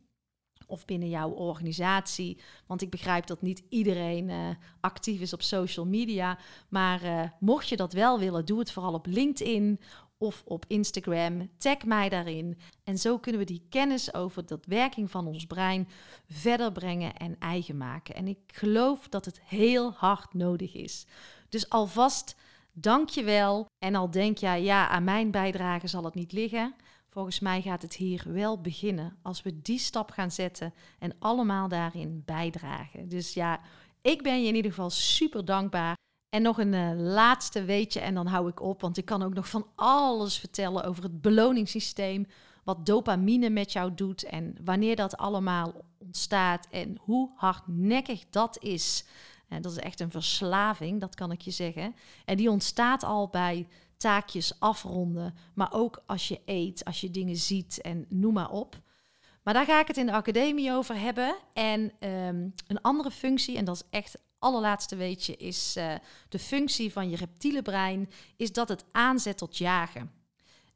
of 0.72 0.86
binnen 0.86 1.10
jouw 1.10 1.30
organisatie. 1.30 2.38
Want 2.68 2.82
ik 2.82 2.90
begrijp 2.90 3.28
dat 3.28 3.42
niet 3.42 3.64
iedereen 3.70 4.30
uh, 4.30 4.50
actief 4.80 5.22
is 5.22 5.34
op 5.34 5.42
social 5.42 5.86
media. 5.86 6.38
Maar 6.70 7.04
uh, 7.04 7.24
mocht 7.40 7.70
je 7.70 7.76
dat 7.76 7.94
wel 7.94 8.20
willen, 8.20 8.46
doe 8.46 8.60
het 8.60 8.72
vooral 8.72 8.94
op 8.94 9.06
LinkedIn 9.06 9.80
of 10.18 10.44
op 10.46 10.66
Instagram. 10.68 11.50
Tag 11.58 11.86
mij 11.86 12.10
daarin. 12.10 12.58
En 12.84 12.98
zo 12.98 13.18
kunnen 13.18 13.42
we 13.42 13.48
die 13.48 13.66
kennis 13.70 14.14
over 14.14 14.46
de 14.46 14.60
werking 14.68 15.12
van 15.12 15.28
ons 15.28 15.46
brein 15.46 15.88
verder 16.30 16.72
brengen 16.72 17.16
en 17.16 17.36
eigen 17.40 17.78
maken. 17.78 18.16
En 18.16 18.28
ik 18.28 18.38
geloof 18.48 19.08
dat 19.10 19.26
het 19.26 19.42
heel 19.44 19.92
hard 19.92 20.34
nodig 20.34 20.74
is. 20.74 21.06
Dus 21.50 21.70
alvast 21.70 22.36
dank 22.74 23.10
je 23.10 23.24
wel. 23.24 23.66
En 23.80 23.96
al 23.96 24.12
denk 24.12 24.38
jij, 24.38 24.64
ja, 24.64 24.88
aan 24.88 25.04
mijn 25.04 25.32
bijdrage 25.32 25.88
zal 25.88 26.04
het 26.04 26.14
niet 26.16 26.32
liggen. 26.32 26.76
Volgens 27.14 27.40
mij 27.40 27.62
gaat 27.62 27.82
het 27.82 27.96
hier 27.96 28.24
wel 28.28 28.62
beginnen 28.62 29.18
als 29.22 29.42
we 29.42 29.62
die 29.62 29.80
stap 29.80 30.12
gaan 30.12 30.32
zetten 30.32 30.74
en 31.00 31.16
allemaal 31.20 31.68
daarin 31.68 32.22
bijdragen. 32.26 33.10
Dus 33.10 33.34
ja, 33.34 33.60
ik 34.02 34.24
ben 34.24 34.42
je 34.42 34.48
in 34.48 34.56
ieder 34.56 34.72
geval 34.72 34.90
super 34.90 35.46
dankbaar. 35.46 35.98
En 36.30 36.42
nog 36.42 36.58
een 36.58 36.74
uh, 36.74 36.92
laatste 36.96 37.64
weetje 37.64 38.00
en 38.00 38.14
dan 38.14 38.28
hou 38.28 38.50
ik 38.50 38.62
op, 38.62 38.82
want 38.82 38.98
ik 38.98 39.06
kan 39.06 39.24
ook 39.24 39.34
nog 39.34 39.50
van 39.50 39.68
alles 39.76 40.38
vertellen 40.38 40.84
over 40.84 41.04
het 41.04 41.22
beloningssysteem, 41.22 42.28
wat 42.64 42.86
dopamine 42.86 43.50
met 43.50 43.72
jou 43.72 43.94
doet 43.94 44.24
en 44.24 44.56
wanneer 44.64 44.96
dat 44.96 45.18
allemaal 45.18 45.74
ontstaat 45.98 46.68
en 46.70 46.98
hoe 47.00 47.32
hardnekkig 47.36 48.26
dat 48.30 48.64
is. 48.64 49.06
En 49.48 49.62
dat 49.62 49.72
is 49.72 49.78
echt 49.78 50.00
een 50.00 50.12
verslaving, 50.12 51.00
dat 51.00 51.16
kan 51.16 51.32
ik 51.32 51.42
je 51.42 51.52
zeggen. 51.52 51.96
En 52.26 52.38
die 52.38 52.50
ontstaat 52.50 53.04
al 53.04 53.28
bij 53.28 53.68
taakjes 54.02 54.60
afronden, 54.60 55.36
maar 55.54 55.74
ook 55.74 56.04
als 56.06 56.28
je 56.28 56.42
eet, 56.46 56.86
als 56.86 57.02
je 57.02 57.12
dingen 57.12 57.36
ziet 57.36 57.82
en 57.82 58.06
noem 58.10 58.34
maar 58.34 58.52
op. 58.52 58.82
Maar 59.44 59.54
daar 59.54 59.66
ga 59.66 59.80
ik 59.80 59.88
het 59.88 59.98
in 59.98 60.06
de 60.06 60.12
academie 60.12 60.72
over 60.72 61.00
hebben. 61.00 61.36
En 61.54 61.92
ehm, 62.00 62.50
een 62.68 62.82
andere 62.82 63.12
functie, 63.12 63.58
en 63.58 63.66
dat 63.66 63.76
is 63.76 64.00
echt 64.00 64.18
allerlaatste 64.40 64.96
weetje, 64.96 65.38
is 65.38 65.78
uh, 65.78 65.94
de 66.30 66.40
functie 66.40 66.92
van 66.92 67.10
je 67.10 67.16
reptiele 67.16 67.62
brein, 67.62 68.10
is 68.36 68.52
dat 68.52 68.70
het 68.70 68.84
aanzet 68.92 69.38
tot 69.38 69.58
jagen. 69.58 70.12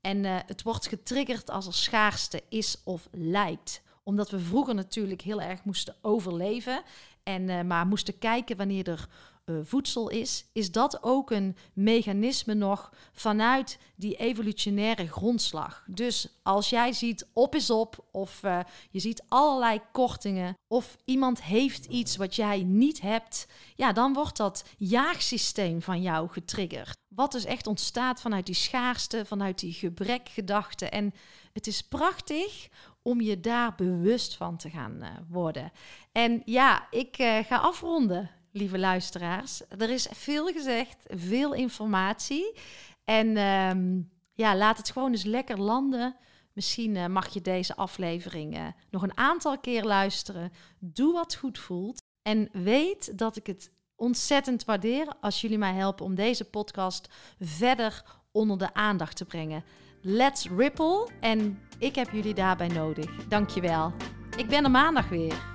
En 0.02 0.24
uh, 0.24 0.38
het 0.46 0.64
wordt 0.64 0.88
getriggerd 0.88 1.50
als 1.50 1.68
er 1.68 1.74
schaarste 1.74 2.44
is 2.50 2.82
of 2.84 3.08
lijkt. 3.12 3.82
Omdat 4.04 4.30
we 4.30 4.40
vroeger 4.40 4.76
natuurlijk 4.76 5.22
heel 5.22 5.42
erg 5.42 5.64
moesten 5.64 5.96
overleven. 6.02 6.84
En 7.24 7.50
uh, 7.50 7.62
maar 7.62 7.88
moesten 7.88 8.18
kijken 8.18 8.58
wanneer 8.58 8.88
er 8.90 9.08
uh, 9.46 9.58
voedsel 9.64 10.10
is, 10.10 10.46
is 10.52 10.72
dat 10.72 11.04
ook 11.04 11.32
een 11.32 11.56
mechanisme 11.74 12.54
nog 12.54 12.94
vanuit 13.14 13.80
die 13.96 14.16
evolutionaire 14.16 15.08
grondslag. 15.08 15.84
Dus 15.88 16.28
als 16.44 16.70
jij 16.70 16.94
ziet 16.94 17.28
op 17.34 17.56
is 17.56 17.70
op, 17.70 18.06
of 18.12 18.44
uh, 18.44 18.60
je 18.90 19.00
ziet 19.00 19.24
allerlei 19.28 19.82
kortingen, 19.92 20.58
of 20.68 20.98
iemand 21.06 21.44
heeft 21.44 21.86
iets 21.86 22.16
wat 22.16 22.36
jij 22.36 22.64
niet 22.64 23.02
hebt, 23.02 23.48
ja, 23.76 23.94
dan 23.94 24.14
wordt 24.14 24.38
dat 24.38 24.66
jaagsysteem 24.78 25.82
van 25.82 26.02
jou 26.02 26.30
getriggerd. 26.30 26.98
Wat 27.08 27.32
dus 27.32 27.46
echt 27.46 27.68
ontstaat 27.68 28.22
vanuit 28.22 28.46
die 28.46 28.56
schaarste, 28.56 29.26
vanuit 29.26 29.60
die 29.60 29.74
gebrekgedachte. 29.74 30.90
En 30.90 31.14
het 31.54 31.68
is 31.68 31.82
prachtig 31.82 32.68
om 33.02 33.22
je 33.22 33.40
daar 33.40 33.76
bewust 33.76 34.36
van 34.36 34.58
te 34.58 34.70
gaan 34.70 34.98
uh, 35.02 35.10
worden. 35.30 35.72
En 36.12 36.42
ja, 36.46 36.88
ik 36.92 37.16
ga 37.48 37.58
afronden 37.58 38.30
lieve 38.56 38.80
luisteraars. 38.80 39.62
Er 39.78 39.90
is 39.90 40.08
veel 40.12 40.48
gezegd, 40.48 40.98
veel 41.08 41.54
informatie. 41.54 42.58
En 43.04 43.38
um, 43.38 44.12
ja, 44.34 44.56
laat 44.56 44.78
het 44.78 44.92
gewoon 44.92 45.12
eens 45.12 45.24
lekker 45.24 45.62
landen. 45.62 46.16
Misschien 46.54 46.96
uh, 46.96 47.06
mag 47.06 47.34
je 47.34 47.42
deze 47.42 47.76
aflevering 47.76 48.58
uh, 48.58 48.68
nog 48.90 49.02
een 49.02 49.18
aantal 49.18 49.60
keer 49.60 49.84
luisteren. 49.84 50.52
Doe 50.80 51.14
wat 51.14 51.36
goed 51.36 51.60
voelt. 51.60 52.02
En 52.22 52.50
weet 52.52 53.18
dat 53.18 53.36
ik 53.36 53.48
het 53.48 53.72
ontzettend 53.96 54.66
waardeer 54.66 55.08
als 55.22 55.42
jullie 55.42 55.58
mij 55.58 55.74
helpen 55.74 56.06
om 56.06 56.16
deze 56.16 56.46
podcast 56.46 57.08
verder 57.40 58.04
onder 58.32 58.58
de 58.58 58.74
aandacht 58.74 59.16
te 59.16 59.26
brengen. 59.26 59.64
Let's 60.02 60.50
ripple. 60.50 61.10
En 61.20 61.60
ik 61.80 61.96
heb 61.96 62.12
jullie 62.12 62.34
daarbij 62.34 62.68
nodig. 62.68 63.28
Dankjewel. 63.28 63.94
Ik 64.38 64.48
ben 64.48 64.64
er 64.64 64.72
maandag 64.72 65.10
weer. 65.10 65.55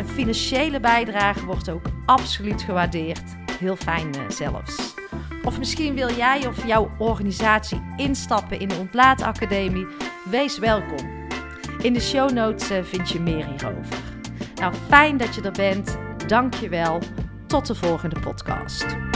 Een 0.00 0.08
financiële 0.08 0.80
bijdrage 0.80 1.44
wordt 1.44 1.70
ook 1.70 1.86
absoluut 2.06 2.62
gewaardeerd. 2.62 3.22
Heel 3.58 3.76
fijn 3.76 4.08
uh, 4.16 4.22
zelfs. 4.28 4.94
Of 5.44 5.58
misschien 5.58 5.94
wil 5.94 6.10
jij 6.10 6.46
of 6.46 6.66
jouw 6.66 6.90
organisatie 6.98 7.82
instappen 7.96 8.60
in 8.60 8.68
de 8.68 8.76
Ontlaatacademie. 8.76 9.86
Wees 10.30 10.58
welkom. 10.58 11.28
In 11.82 11.92
de 11.92 12.00
show 12.00 12.30
notes 12.30 12.70
uh, 12.70 12.82
vind 12.82 13.10
je 13.10 13.20
meer 13.20 13.46
hierover. 13.46 13.98
Nou, 14.54 14.74
fijn 14.88 15.16
dat 15.16 15.34
je 15.34 15.42
er 15.42 15.52
bent. 15.52 15.98
Dank 16.26 16.54
je 16.54 16.68
wel. 16.68 16.98
Tot 17.46 17.66
de 17.66 17.74
volgende 17.74 18.20
podcast. 18.20 19.09